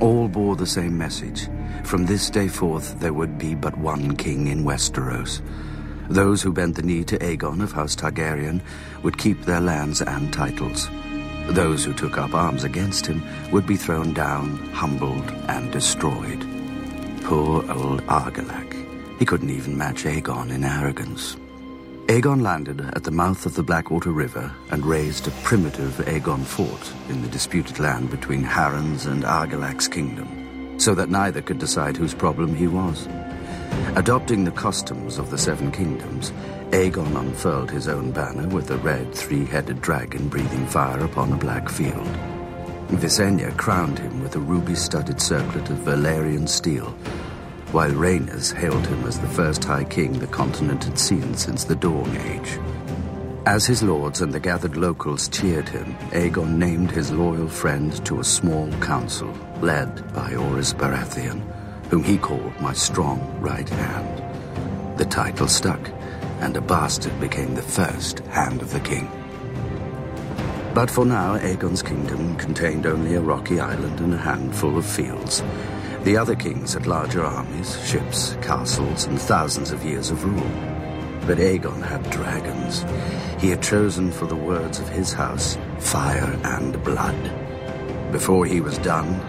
[0.00, 1.48] All bore the same message.
[1.84, 5.40] From this day forth, there would be but one king in Westeros.
[6.10, 8.60] Those who bent the knee to Aegon of House Targaryen
[9.02, 10.90] would keep their lands and titles.
[11.48, 16.44] Those who took up arms against him would be thrown down, humbled, and destroyed.
[17.22, 18.74] Poor old Argilac.
[19.18, 21.36] He couldn't even match Aegon in arrogance.
[22.08, 26.92] Aegon landed at the mouth of the Blackwater River and raised a primitive Aegon fort
[27.08, 32.14] in the disputed land between Harren's and Argilac's kingdom, so that neither could decide whose
[32.14, 33.08] problem he was.
[33.96, 36.32] Adopting the customs of the Seven Kingdoms,
[36.70, 41.68] Aegon unfurled his own banner with a red three-headed dragon breathing fire upon a black
[41.68, 42.06] field.
[42.88, 46.90] Visenya crowned him with a ruby-studded circlet of Valyrian steel,
[47.72, 51.74] while Rhaenys hailed him as the first High King the continent had seen since the
[51.74, 52.58] Dawn Age.
[53.46, 58.20] As his lords and the gathered locals cheered him, Aegon named his loyal friend to
[58.20, 61.42] a small council led by Orys Baratheon,
[61.90, 64.98] whom he called my strong right hand.
[64.98, 65.90] The title stuck,
[66.40, 69.08] and a bastard became the first hand of the king.
[70.74, 75.42] But for now, Aegon's kingdom contained only a rocky island and a handful of fields.
[76.04, 80.50] The other kings had larger armies, ships, castles, and thousands of years of rule.
[81.26, 82.84] But Aegon had dragons.
[83.40, 88.12] He had chosen for the words of his house fire and blood.
[88.12, 89.20] Before he was done,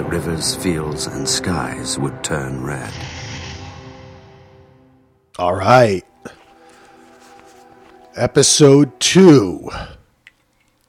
[0.00, 2.90] the rivers, fields, and skies would turn red.
[5.38, 6.06] All right.
[8.16, 9.68] Episode 2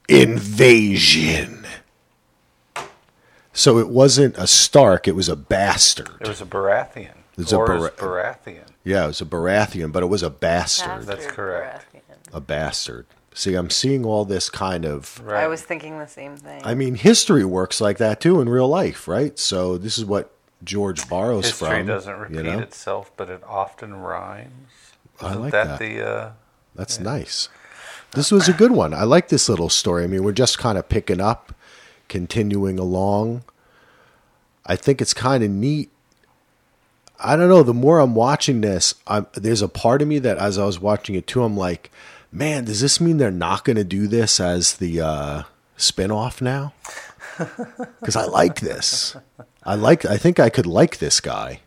[0.07, 1.65] invasion.
[3.51, 6.09] So it wasn't a Stark; it was a bastard.
[6.21, 7.11] It was a Baratheon.
[7.37, 8.67] It's a Loras Bara- Baratheon.
[8.85, 11.03] Yeah, it was a Baratheon, but it was a bastard.
[11.03, 11.85] That's correct.
[12.31, 13.07] A bastard.
[13.33, 15.21] See, I'm seeing all this kind of.
[15.23, 15.43] Right.
[15.43, 16.61] I was thinking the same thing.
[16.65, 19.37] I mean, history works like that too in real life, right?
[19.39, 20.31] So this is what
[20.63, 21.87] George borrows History from.
[21.87, 22.59] doesn't repeat you know?
[22.59, 24.69] itself, but it often rhymes.
[25.21, 25.79] I Isn't like that, that.
[25.79, 26.31] the uh,
[26.75, 27.47] That's nice.
[28.11, 28.93] This was a good one.
[28.93, 30.03] I like this little story.
[30.03, 31.53] I mean, we're just kind of picking up,
[32.09, 33.43] continuing along.
[34.65, 35.89] I think it's kind of neat.
[37.23, 37.63] I don't know.
[37.63, 40.79] The more I'm watching this, I'm, there's a part of me that, as I was
[40.79, 41.89] watching it too, I'm like,
[42.31, 45.43] man, does this mean they're not going to do this as the uh,
[45.77, 46.73] spinoff now?
[47.99, 49.15] Because I like this.
[49.63, 50.05] I like.
[50.05, 51.61] I think I could like this guy,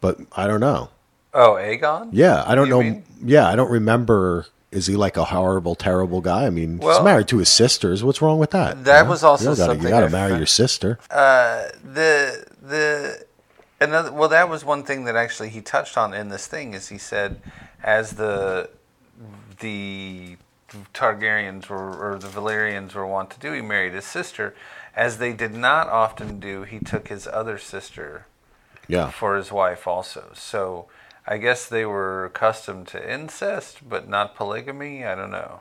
[0.00, 0.90] but I don't know.
[1.34, 2.10] Oh, Aegon?
[2.12, 2.82] Yeah, I don't You know.
[2.82, 3.02] mean?
[3.24, 4.46] Yeah, I don't remember.
[4.70, 6.46] Is he like a horrible, terrible guy?
[6.46, 8.04] I mean, Well- he's married to his sisters.
[8.04, 8.84] What's wrong with that?
[8.84, 10.98] That You was also you gotta, something You got to marry your sister.
[11.10, 13.24] Uh, the the
[13.80, 16.88] another well, that was one thing that actually he touched on in this thing is
[16.88, 17.40] he said
[17.82, 18.70] as the
[19.60, 20.36] the
[20.94, 24.54] Targaryens were or the Valyrians were wont to do, he married his sister.
[24.94, 28.26] As they did not often do, he took his other sister
[28.88, 30.30] yeah, for his wife also.
[30.34, 30.86] So
[31.26, 35.04] I guess they were accustomed to incest, but not polygamy.
[35.04, 35.60] I don't know.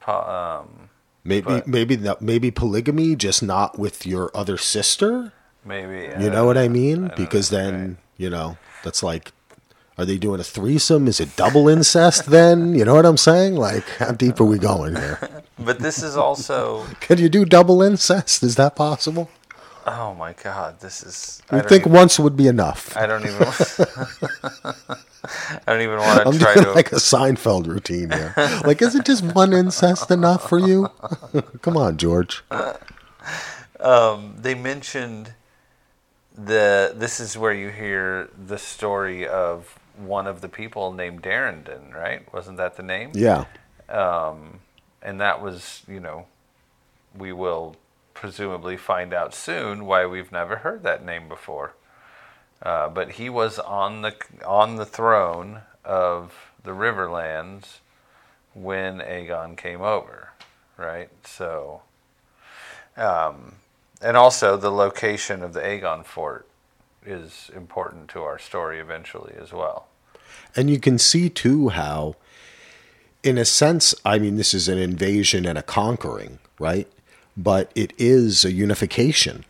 [0.00, 0.90] Po- um,
[1.24, 5.32] maybe, but- maybe, not, maybe polygamy, just not with your other sister.
[5.64, 7.08] maybe You know what I mean?
[7.08, 7.96] don't because know, then right.
[8.16, 9.32] you know that's like,
[10.00, 11.06] are they doing a threesome?
[11.08, 12.26] Is it double incest?
[12.26, 13.54] then you know what I'm saying?
[13.56, 15.18] Like, how deep are we going here?
[15.62, 16.84] But this is also.
[17.00, 18.42] Can you do double incest?
[18.42, 19.28] Is that possible?
[19.86, 20.80] Oh my God!
[20.80, 21.42] This is.
[21.50, 22.96] I think even- once would be enough.
[22.96, 23.42] I don't even.
[25.66, 26.72] I don't even want I'm to try doing to.
[26.72, 28.32] like a Seinfeld routine here.
[28.64, 30.88] like, is it just one incest enough for you?
[31.62, 32.42] Come on, George.
[33.80, 35.34] Um, they mentioned
[36.36, 36.92] the.
[36.96, 42.30] This is where you hear the story of one of the people named Darrington, right?
[42.32, 43.12] Wasn't that the name?
[43.14, 43.44] Yeah.
[45.02, 46.26] and that was, you know,
[47.16, 47.76] we will
[48.14, 51.74] presumably find out soon why we've never heard that name before.
[52.62, 57.78] Uh, but he was on the on the throne of the Riverlands
[58.52, 60.32] when Aegon came over,
[60.76, 61.08] right?
[61.26, 61.82] So,
[62.96, 63.54] um,
[64.02, 66.46] and also the location of the Aegon fort
[67.06, 69.86] is important to our story eventually as well.
[70.56, 72.16] And you can see, too, how,
[73.22, 76.88] in a sense, I mean, this is an invasion and a conquering, right?
[77.36, 79.44] But it is a unification.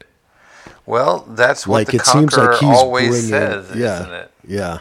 [0.86, 3.28] Well, that's what like, the it seems like he's always bringing.
[3.28, 4.00] says, yeah.
[4.00, 4.30] isn't it?
[4.46, 4.78] Yeah.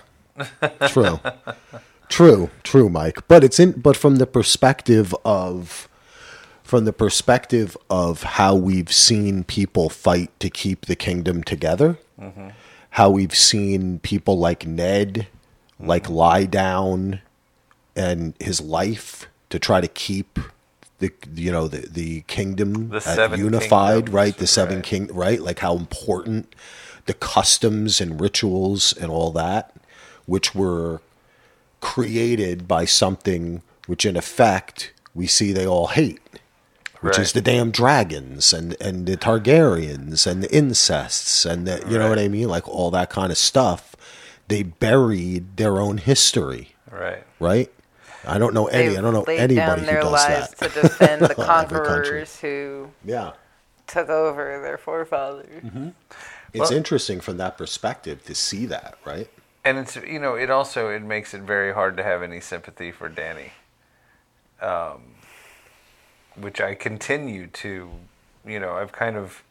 [0.88, 1.20] True.
[2.10, 2.50] true.
[2.64, 3.28] True, Mike.
[3.28, 5.88] But it's in, but from the perspective of,
[6.64, 12.50] from the perspective of how we've seen people fight to keep the kingdom together, mm-hmm.
[12.92, 15.28] how we've seen people like Ned,
[15.80, 17.22] like lie down,
[17.96, 20.40] and his life to try to keep
[21.00, 22.90] the you know the the kingdom
[23.32, 24.38] The unified, kingdoms, right?
[24.38, 24.84] The seven right.
[24.84, 25.42] king, right?
[25.42, 26.54] Like how important
[27.06, 29.76] the customs and rituals and all that,
[30.26, 31.02] which were
[31.82, 36.22] created by something which in effect we see they all hate
[37.02, 41.98] which is the damn dragons and and the Targaryens and the incests and the you
[41.98, 43.96] know what I mean like all that kind of stuff
[44.50, 47.24] they buried their own history Right.
[47.40, 47.72] right
[48.28, 50.50] I don't know any I They've don't know laid anybody down who their does lives
[50.60, 52.26] that to defend the Every country.
[52.26, 53.34] conquerors who yeah
[53.88, 55.64] took over their forefathers.
[55.64, 55.90] Mm-hmm.
[56.54, 59.30] it's interesting from that perspective to see that right
[59.66, 62.92] And it's you know it also it makes it very hard to have any sympathy
[62.92, 63.52] for Dany,
[64.62, 65.16] um,
[66.36, 67.90] which I continue to,
[68.46, 69.44] you know, I've kind of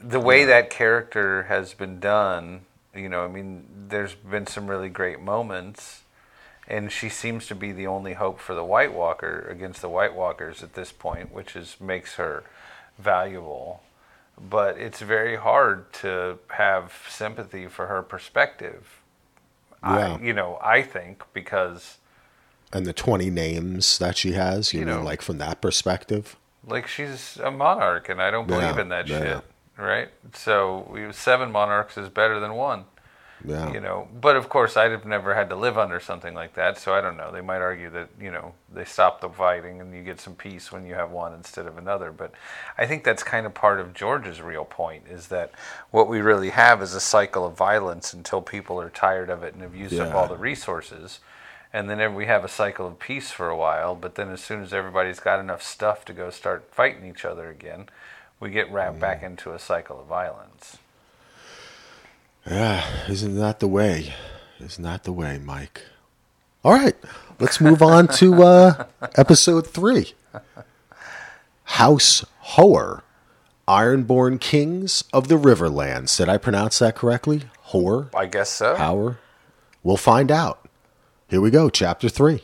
[0.00, 2.62] the way that character has been done.
[2.94, 6.02] You know, I mean, there's been some really great moments,
[6.68, 10.14] and she seems to be the only hope for the White Walker against the White
[10.14, 12.44] Walkers at this point, which is makes her
[12.98, 13.82] valuable.
[14.38, 19.00] But it's very hard to have sympathy for her perspective.
[19.82, 20.16] Yeah.
[20.16, 21.98] I, you know, I think because
[22.72, 25.02] and the 20 names that she has you, You know, know.
[25.04, 26.36] like from that perspective
[26.66, 29.18] like she's a monarch, and I don't believe Yeah, in that yeah.
[29.18, 29.44] shit.
[29.82, 30.08] Right?
[30.34, 32.84] So we, seven monarchs is better than one.
[33.44, 36.54] yeah You know, but of course, I'd have never had to live under something like
[36.54, 37.32] that, so I don't know.
[37.32, 40.70] They might argue that you know they stop the fighting and you get some peace
[40.70, 42.12] when you have one instead of another.
[42.12, 42.32] But
[42.78, 45.50] I think that's kind of part of George's real point is that
[45.90, 49.54] what we really have is a cycle of violence until people are tired of it
[49.54, 51.18] and have used up all the resources,
[51.72, 53.96] and then we have a cycle of peace for a while.
[53.96, 57.50] But then, as soon as everybody's got enough stuff to go start fighting each other
[57.50, 57.88] again,
[58.42, 60.78] we get wrapped back into a cycle of violence.
[62.44, 64.14] Yeah, isn't that the way?
[64.58, 65.82] Isn't that the way, Mike?
[66.64, 66.96] All right,
[67.38, 70.14] let's move on to uh, episode three
[71.64, 73.04] House Hoare,
[73.68, 76.16] Ironborn Kings of the Riverlands.
[76.16, 77.42] Did I pronounce that correctly?
[77.60, 78.10] Hoare?
[78.12, 78.74] I guess so.
[78.74, 79.20] Power?
[79.84, 80.68] We'll find out.
[81.28, 82.42] Here we go, chapter three.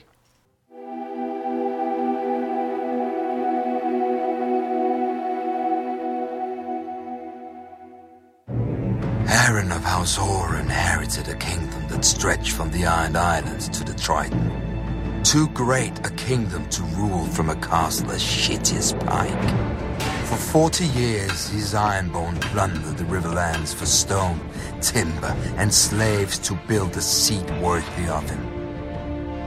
[9.28, 13.92] Harren of House Hoare inherited a kingdom that stretched from the Iron Islands to the
[13.92, 15.22] Trident.
[15.22, 19.98] Too great a kingdom to rule from a castle as shitty as Pike.
[20.28, 24.40] For 40 years, his Ironborn plundered the riverlands for stone,
[24.80, 28.42] timber, and slaves to build a seat worthy of him.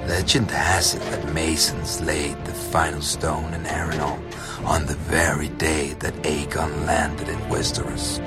[0.08, 4.20] Legend has it that masons laid the final stone in Harrenhal
[4.64, 8.20] on the very day that Aegon landed in Westeros.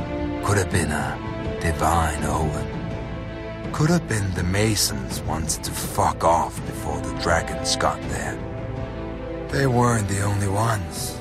[0.44, 1.33] Could have been a
[1.64, 3.72] divine Owen.
[3.72, 8.36] Could have been the masons wanted to fuck off before the dragons got there.
[9.48, 11.18] They weren't the only ones.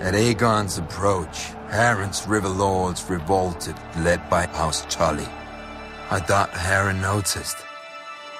[0.00, 5.28] At Aegon's approach, Harren's river lords revolted, led by House Tully.
[6.10, 7.58] I thought Harren noticed.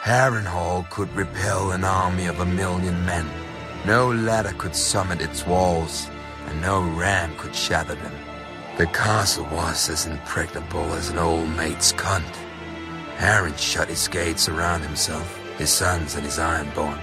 [0.01, 3.29] Harrenhal could repel an army of a million men.
[3.85, 6.09] No ladder could summit its walls,
[6.47, 8.26] and no ram could shatter them.
[8.77, 12.37] The castle was as impregnable as an old mate's cunt.
[13.17, 17.01] Harren shut his gates around himself, his sons, and his ironborn,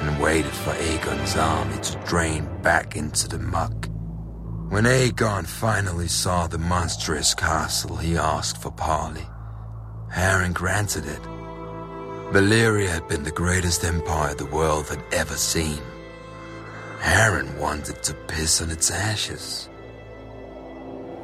[0.00, 3.88] and waited for Aegon's army to drain back into the muck.
[4.70, 9.28] When Aegon finally saw the monstrous castle, he asked for parley.
[10.12, 11.22] Harren granted it.
[12.32, 15.80] Valyria had been the greatest empire the world had ever seen.
[16.98, 19.69] Harren wanted to piss on its ashes.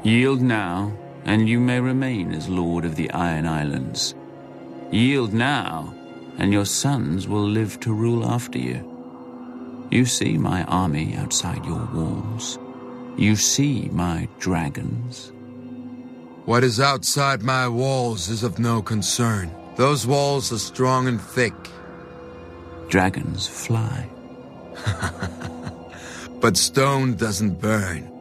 [0.02, 0.92] Yield now,
[1.24, 4.14] and you may remain as Lord of the Iron Islands.
[4.90, 5.94] Yield now,
[6.38, 9.88] and your sons will live to rule after you.
[9.90, 12.58] You see my army outside your walls.
[13.16, 15.32] You see my dragons.
[16.44, 19.50] What is outside my walls is of no concern.
[19.76, 21.54] Those walls are strong and thick,
[22.88, 24.08] Dragons fly.
[26.40, 28.15] but stone doesn't burn.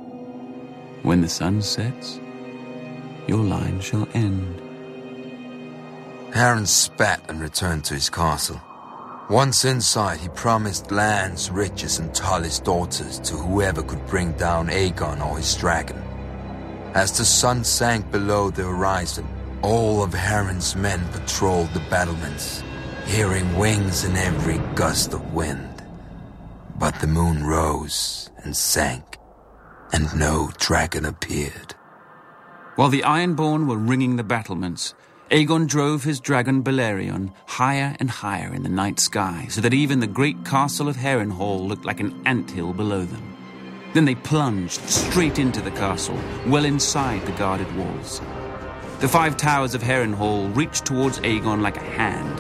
[1.06, 2.20] When the sun sets,
[3.28, 4.60] your line shall end.
[6.34, 8.60] Harren spat and returned to his castle.
[9.30, 15.24] Once inside, he promised lands, riches, and Tully's daughters to whoever could bring down Aegon
[15.24, 16.01] or his dragon.
[16.95, 19.28] As the sun sank below the horizon,
[19.62, 22.64] all of Harren's men patrolled the battlements,
[23.06, 25.84] hearing wings in every gust of wind.
[26.80, 29.20] But the moon rose and sank,
[29.96, 31.74] and no dragon appeared.
[32.76, 34.93] While the Ironborn were ringing the battlements,
[35.32, 40.02] Aegon drove his dragon Balerion higher and higher in the night sky, so that even
[40.02, 43.38] the great castle of Harrenhal looked like an anthill below them.
[43.93, 48.20] Then they plunged straight into the castle, well inside the guarded walls.
[49.00, 52.38] The five towers of Harrenhal reached towards Aegon like a hand.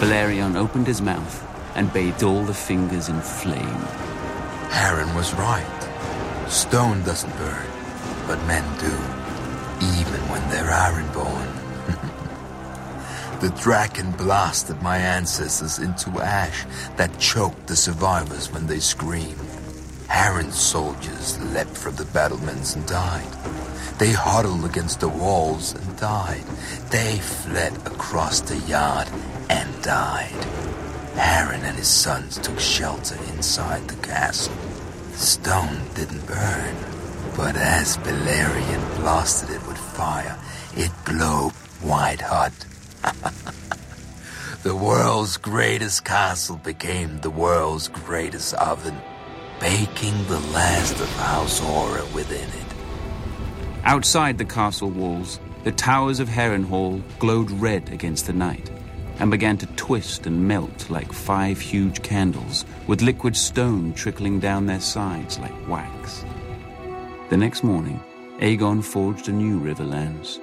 [0.00, 3.86] Balerion opened his mouth and bathed all the fingers in flame.
[4.72, 5.81] Harren was right.
[6.52, 7.66] Stone doesn't burn,
[8.26, 8.92] but men do,
[9.96, 11.48] even when they're ironborn.
[13.40, 19.40] the dragon blasted my ancestors into ash that choked the survivors when they screamed.
[20.08, 23.32] Harren's soldiers leapt from the battlements and died.
[23.98, 26.44] They huddled against the walls and died.
[26.90, 29.08] They fled across the yard
[29.48, 30.46] and died.
[31.14, 34.71] Harren and his sons took shelter inside the castle.
[35.22, 36.74] Stone didn't burn,
[37.36, 40.36] but as Balerion blasted it with fire,
[40.76, 42.52] it glowed white hot.
[44.64, 49.00] the world's greatest castle became the world's greatest oven,
[49.60, 52.74] baking the last of House Hoare within it.
[53.84, 58.68] Outside the castle walls, the towers of Harrenhal glowed red against the night
[59.22, 64.66] and began to twist and melt like five huge candles, with liquid stone trickling down
[64.66, 66.24] their sides like wax.
[67.30, 68.02] The next morning,
[68.40, 70.40] Aegon forged a new Riverlands.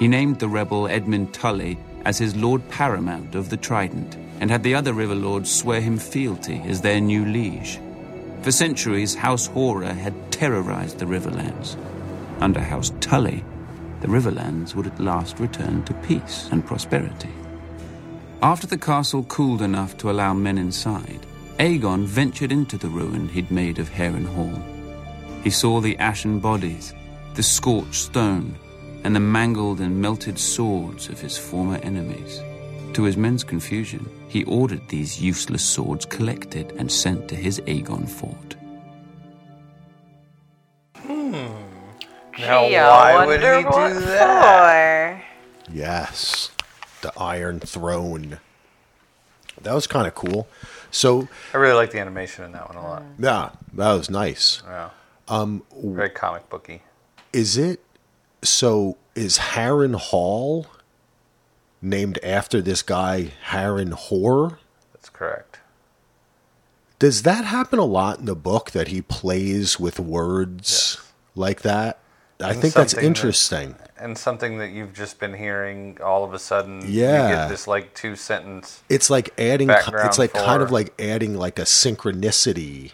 [0.00, 4.64] He named the rebel Edmund Tully as his Lord Paramount of the Trident, and had
[4.64, 7.78] the other river lords swear him fealty as their new liege.
[8.42, 11.76] For centuries, House Hoare had terrorized the Riverlands.
[12.40, 13.44] Under House Tully,
[14.00, 17.30] the Riverlands would at last return to peace and prosperity.
[18.42, 21.24] After the castle cooled enough to allow men inside,
[21.60, 24.60] Aegon ventured into the ruin he'd made of Harrenhal.
[25.44, 26.92] He saw the ashen bodies,
[27.34, 28.56] the scorched stone,
[29.04, 32.40] and the mangled and melted swords of his former enemies.
[32.94, 38.54] To his men's confusion, he ordered these useless swords collected and sent to his Aegonfort.
[40.96, 41.32] Hmm.
[42.40, 45.22] Now, Gee, why would he do that?
[45.22, 45.72] for.
[45.72, 46.50] Yes,
[47.02, 48.38] the Iron Throne.
[49.60, 50.48] That was kind of cool.
[50.90, 53.02] So I really like the animation in that one a lot.
[53.18, 54.62] yeah, that was nice.
[54.66, 54.90] Yeah.
[55.28, 56.82] Um, very comic booky.
[57.32, 57.80] Is it
[58.42, 58.96] so?
[59.14, 60.66] Is Harrenhal
[61.80, 64.58] named after this guy Harren Hoare?
[64.94, 65.60] That's correct.
[66.98, 71.12] Does that happen a lot in the book that he plays with words Yes.
[71.34, 71.98] like that?
[72.40, 73.76] I think that's something that- interesting.
[74.02, 76.82] And something that you've just been hearing all of a sudden.
[76.86, 77.28] Yeah.
[77.28, 78.82] You get this like two sentence.
[78.88, 79.70] It's like adding.
[79.70, 82.92] It's like kind of like adding like a synchronicity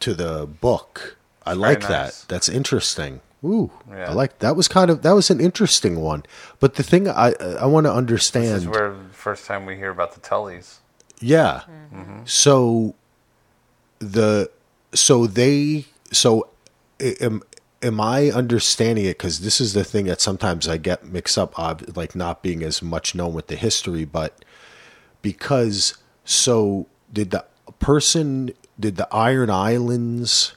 [0.00, 1.16] to the book.
[1.46, 1.88] I very like nice.
[1.88, 2.24] that.
[2.28, 3.20] That's interesting.
[3.44, 4.10] Ooh, Yeah.
[4.10, 4.56] I like that.
[4.56, 6.24] Was kind of that was an interesting one.
[6.60, 8.56] But the thing I I want to This understand.
[8.56, 10.78] is where the first time we hear about the Tullys.
[11.20, 11.62] Yeah.
[11.94, 12.20] Mm-hmm.
[12.26, 12.94] So
[14.00, 14.50] the
[14.92, 16.48] so they so
[17.00, 17.16] i-
[17.82, 19.18] am I understanding it?
[19.18, 21.58] Cuz this is the thing that sometimes I get mixed up
[21.96, 24.44] like not being as much known with the history but
[25.22, 27.44] because so did the
[27.78, 30.54] person did the Iron Islands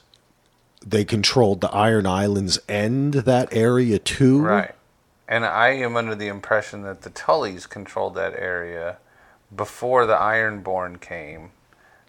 [0.84, 4.40] they controlled the Iron Islands end that area too?
[4.42, 4.74] Right.
[5.28, 8.98] And I am under the impression that the Tullys controlled that area
[9.54, 11.50] before the Ironborn came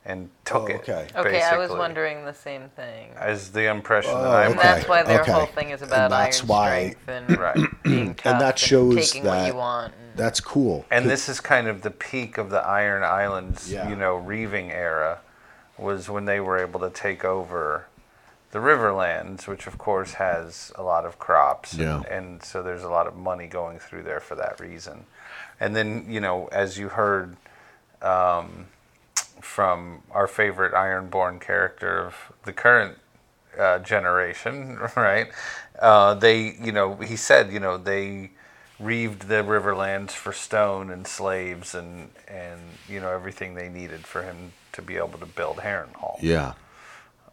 [0.06, 0.76] and took Oh, it.
[0.82, 1.08] okay.
[1.16, 3.12] Okay, I was wondering the same thing.
[3.18, 5.32] As the impression Oh, that I'm And that's why their okay.
[5.32, 7.84] whole thing is about And that's iron why- strength and Right.
[7.84, 9.94] being tough that shows taking what you that- want.
[9.94, 13.88] and- that's cool And this is kind of the peak of the Iron Islands, Yeah.
[13.90, 15.20] you know, reaving era,
[15.78, 17.86] was when they were able to take over
[18.52, 21.96] the Riverlands, which of course has a lot of crops, Yeah.
[21.96, 25.06] and, and so there's a lot of money going through there for that reason.
[25.60, 27.36] And then, you know, as you heard
[28.04, 28.68] um,
[29.44, 32.16] from our favorite Ironborn character of
[32.46, 32.98] the current
[33.60, 35.28] uh, generation, right?
[35.80, 38.32] Uh, they, you know, he said, you know, they
[38.80, 44.24] reaved the Riverlands for stone and slaves and and you know everything they needed for
[44.24, 46.18] him to be able to build Harrenhal.
[46.22, 46.54] yeah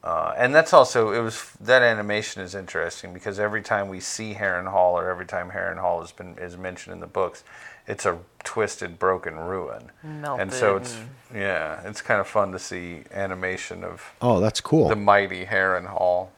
[0.02, 4.34] Uh, and that's also it was that animation is interesting because every time we see
[4.34, 7.44] Harrenhal or every time Harrenhal has been is mentioned in the books,
[7.90, 9.90] it's a twisted, broken ruin.
[10.02, 10.96] and so it's
[11.34, 16.28] yeah, it's kind of fun to see animation of oh that's cool the mighty Harrenhal.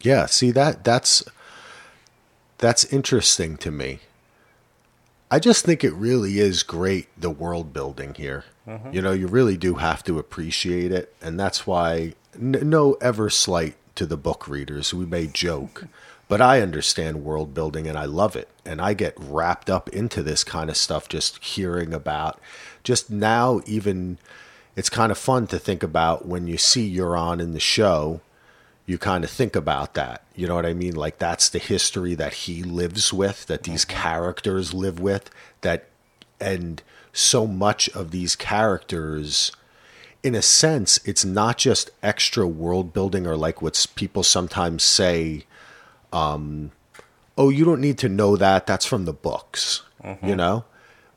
[0.00, 1.24] Yeah, see that that's
[2.58, 4.00] that's interesting to me.
[5.30, 8.44] I just think it really is great the world building here.
[8.66, 8.94] Mm-hmm.
[8.94, 13.28] You know, you really do have to appreciate it, and that's why n- no ever
[13.28, 14.94] slight to the book readers.
[14.94, 15.84] We may joke,
[16.28, 20.22] but I understand world building and I love it, and I get wrapped up into
[20.22, 22.40] this kind of stuff just hearing about.
[22.84, 24.18] Just now, even
[24.76, 28.20] it's kind of fun to think about when you see Euron in the show
[28.88, 30.22] you kind of think about that.
[30.34, 30.96] You know what I mean?
[30.96, 34.00] Like that's the history that he lives with, that these mm-hmm.
[34.00, 35.90] characters live with, that
[36.40, 39.52] and so much of these characters
[40.22, 45.44] in a sense it's not just extra world building or like what people sometimes say
[46.12, 46.70] um
[47.36, 48.66] oh you don't need to know that.
[48.66, 49.82] That's from the books
[50.22, 50.64] you know?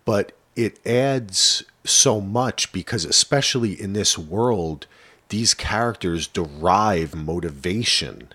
[0.05, 4.85] But it adds so much because especially in this world
[5.29, 8.29] these characters derive motivation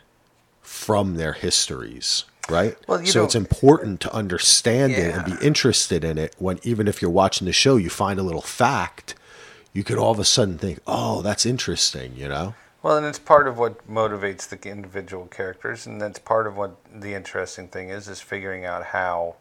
[0.63, 2.77] from their histories right?
[2.87, 7.03] Well, so it's important to understand it and be interested in it when even if
[7.03, 9.15] you're watching the show you find a little fact
[9.73, 12.55] you could all of a sudden think oh that's interesting you know
[12.87, 16.77] Well, and it's part of what motivates the individual characters, and that's part of what
[16.95, 19.35] the interesting thing is, is figuring out how,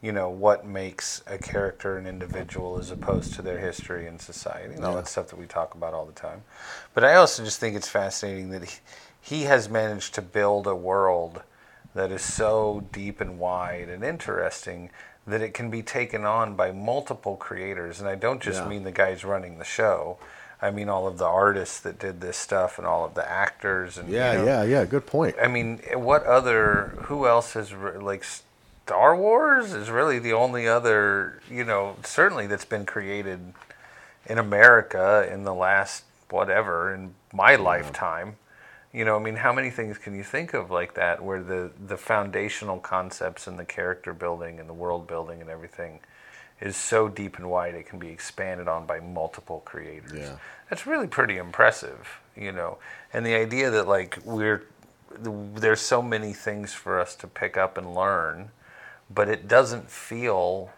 [0.00, 4.72] you know, what makes a character an individual as opposed to their history and society
[4.72, 6.44] and all that stuff that we talk about all the time.
[6.94, 8.78] But I also just think it's fascinating that he,
[9.20, 11.42] he has managed to build a world
[11.92, 14.90] that is so deep and wide and interesting
[15.26, 17.98] that it can be taken on by multiple creators.
[17.98, 18.68] And I don't just Yeah.
[18.68, 20.18] mean the guys running the show.
[20.60, 23.98] I mean all of the artists that did this stuff and all of the actors
[23.98, 26.94] and yeah you know, yeah yeah good point I mean, what other?
[27.04, 32.46] Who else has re- like Star Wars is really the only other you know certainly
[32.46, 33.40] that's been created
[34.26, 38.36] in America in the last whatever in my lifetime.
[38.92, 41.70] You know, I mean, how many things can you think of like that where the
[41.86, 46.00] the foundational concepts and the character building and the world building and everything
[46.60, 50.12] is so deep and wide it can be expanded on by multiple creators.
[50.12, 50.36] Yeah.
[50.70, 52.78] That's really pretty impressive, you know.
[53.12, 54.64] And the idea that like we're
[55.18, 58.50] there's so many things for us to pick up and learn,
[59.08, 60.72] but it doesn't feel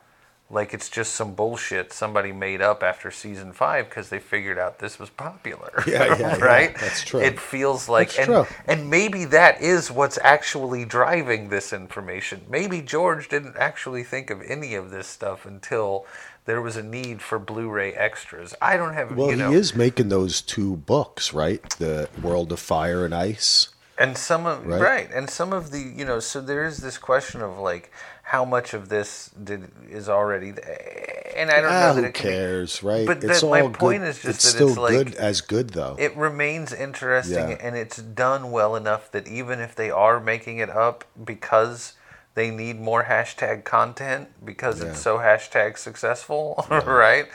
[0.50, 4.78] like it's just some bullshit somebody made up after season five because they figured out
[4.78, 5.72] this was popular.
[5.86, 6.36] Yeah, yeah, yeah.
[6.38, 6.76] right.
[6.80, 7.20] That's true.
[7.20, 8.56] It feels like, That's and true.
[8.66, 12.42] and maybe that is what's actually driving this information.
[12.48, 16.06] Maybe George didn't actually think of any of this stuff until
[16.46, 18.54] there was a need for Blu-ray extras.
[18.62, 21.62] I don't have, Well, you know, he is making those two books, right?
[21.78, 23.68] The World of Fire and Ice.
[23.98, 24.80] and some of Right?
[24.80, 25.10] right?
[25.12, 27.90] and some of the you know so there is this question of like
[28.28, 31.32] how much of this did is already there.
[31.36, 33.06] and I don't Ah, know that who it can be- cares, right?
[33.06, 33.72] But it's that- all my good.
[33.74, 35.94] point is just it's that still it's like- good as good though.
[35.98, 37.56] it remains interesting Yeah.
[37.60, 41.92] and it's done well enough that even if they are making it up because
[42.34, 47.26] they need more hashtag content because it's so hashtag successful right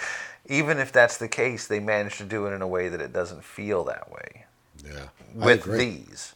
[0.47, 3.11] even if that's the case they manage to do it in a way that it
[3.13, 4.45] doesn't feel that way
[4.83, 5.07] yeah,
[5.41, 5.77] I with agree.
[6.07, 6.33] these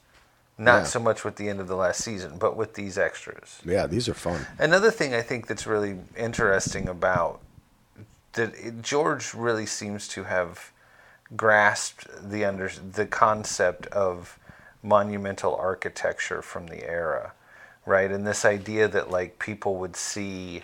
[0.58, 0.84] not Yeah.
[0.86, 4.10] so much with the end of the last season but with these extras Yeah, these
[4.10, 4.46] are fun.
[4.58, 7.40] Another thing I think that's really interesting about
[8.34, 10.72] that it- George really seems to have
[11.36, 14.38] grasped the under the concept of
[14.84, 17.34] monumental architecture from the era,
[17.86, 18.12] right?
[18.12, 20.64] And this idea that like people would see,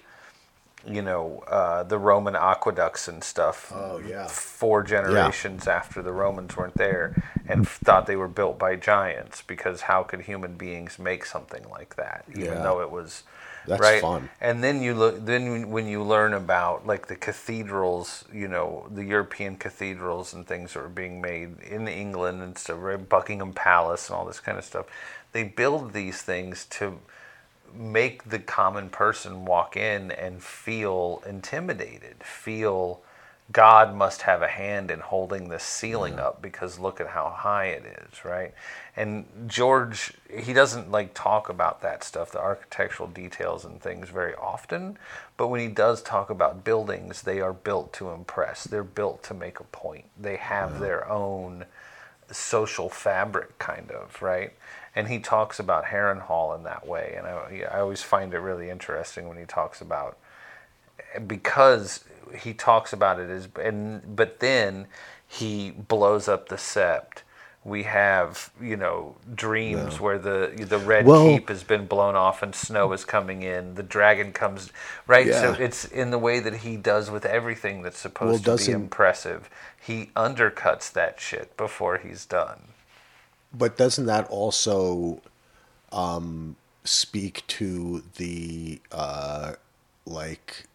[0.88, 3.72] you know, uh, the Roman aqueducts and stuff.
[3.74, 4.28] Oh, yeah.
[4.28, 7.14] Four generations after the Romans weren't there,
[7.48, 11.96] and thought they were built by giants because how could human beings make something like
[11.96, 12.64] that, even Yeah.
[12.64, 13.24] though it was
[13.66, 14.02] That's right?
[14.02, 14.30] fun.
[14.42, 15.26] And then you look.
[15.26, 20.74] Then when you learn about like the cathedrals, you know, the European cathedrals and things
[20.74, 23.10] that were being made in England and stuff, right?
[23.10, 24.86] Buckingham Palace and all this kind of stuff.
[25.32, 27.00] They build these things to
[27.76, 33.02] make the common person walk in and feel intimidated, feel
[33.52, 37.66] God must have a hand in holding this ceiling up because look at how high
[37.68, 38.54] it is, right?
[38.96, 44.34] And George, he doesn't like talk about that stuff, the architectural details and things very
[44.36, 44.98] often,
[45.38, 48.64] but when he does talk about buildings, they are built to impress.
[48.64, 50.06] They're built to make a point.
[50.20, 51.66] They have their own
[52.32, 54.54] social fabric, kind of, right?
[54.96, 58.70] And he talks about Harrenhal in that way, and I, I always find it really
[58.70, 60.18] interesting when he talks about
[61.28, 62.04] because
[62.38, 64.88] he talks about it as and but then
[65.28, 67.20] he blows up the sept.
[67.66, 72.44] We have you know dreams where the the red Well- keep has been blown off
[72.44, 73.76] and snow is coming in.
[73.76, 74.72] The dragon comes
[75.08, 75.32] right.
[75.34, 78.72] So it's in the way that he does with everything that's supposed Well, to be
[78.72, 79.50] impressive.
[79.80, 82.73] He undercuts that shit before he's done.
[83.54, 85.22] But doesn't that also
[85.92, 89.54] um, speak to the uh,
[90.06, 90.66] like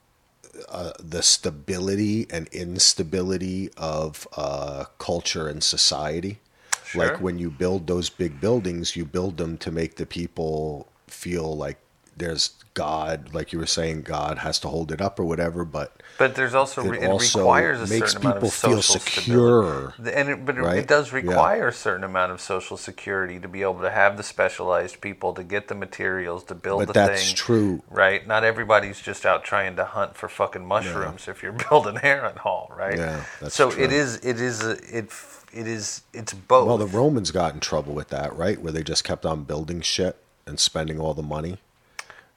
[0.69, 6.41] uh, the stability and instability of uh, culture and society?
[6.85, 7.07] Sure.
[7.07, 11.57] Like when you build those big buildings, you build them to make the people feel
[11.57, 11.79] like
[12.17, 15.65] there's God, like you were saying, God has to hold it up or whatever.
[15.65, 18.55] But But there's also It re- it also requires a makes certain amount people of
[18.55, 20.17] feel secure, stability.
[20.21, 20.79] and it, but it- right?
[20.79, 21.17] it does Yeah.
[21.17, 25.33] require a certain amount of social security to be able to have the specialized people
[25.35, 27.35] to get the materials to build But the that's thing.
[27.35, 27.83] true.
[27.91, 28.25] right?
[28.27, 32.97] Not everybody's just out trying to hunt for fucking mushrooms if you're building Harrenhal, right?
[32.97, 33.83] Yeah, that's so true.
[33.83, 35.11] it is it is a, it
[35.53, 36.69] it is it's both.
[36.69, 38.61] well, the Romans got in trouble with that, right?
[38.63, 41.59] Where they just kept on building shit and spending all the money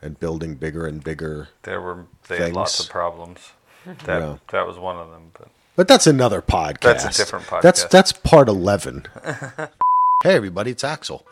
[0.01, 1.49] and building bigger and bigger.
[1.63, 3.51] there were they had lots of problems.
[3.85, 4.37] That Yeah.
[4.51, 5.47] that was one of them, but.
[5.75, 6.81] But that's another podcast.
[6.81, 7.89] That's a different That's podcast.
[7.89, 9.05] that's part eleven.
[10.23, 11.25] hey everybody, it's Axel.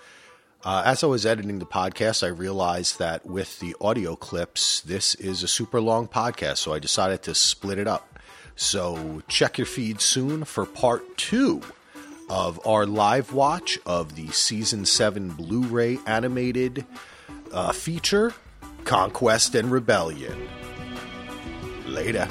[0.63, 5.15] Uh, as I was editing the podcast, I realized that with the audio clips, this
[5.15, 8.19] is a super long podcast, so I decided to split it up.
[8.55, 11.61] So check your feed soon for part two
[12.29, 16.85] of our live watch of the season seven Blu-ray animated
[17.53, 18.33] uh, feature,
[18.85, 20.47] Conquest and Rebellion.
[21.87, 22.27] Later.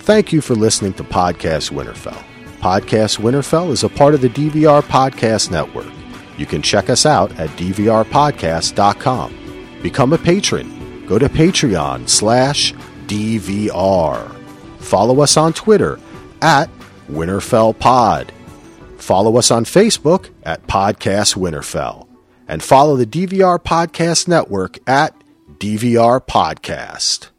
[0.00, 2.22] Thank you for listening to Podcast Winterfell.
[2.60, 5.92] Podcast Winterfell is a part of the DVR Podcast Network.
[6.38, 9.78] You can check us out at dvrpodcast.com.
[9.82, 11.06] Become a patron.
[11.06, 12.72] Go to Patreon slash
[13.06, 14.32] DVR.
[14.78, 15.98] Follow us on Twitter
[16.42, 16.68] at
[17.08, 18.32] Winterfell Pod.
[18.98, 22.08] Follow us on Facebook at Podcast Winterfell.
[22.48, 25.14] And follow the DVR Podcast Network at
[25.58, 27.30] DVR Podcast.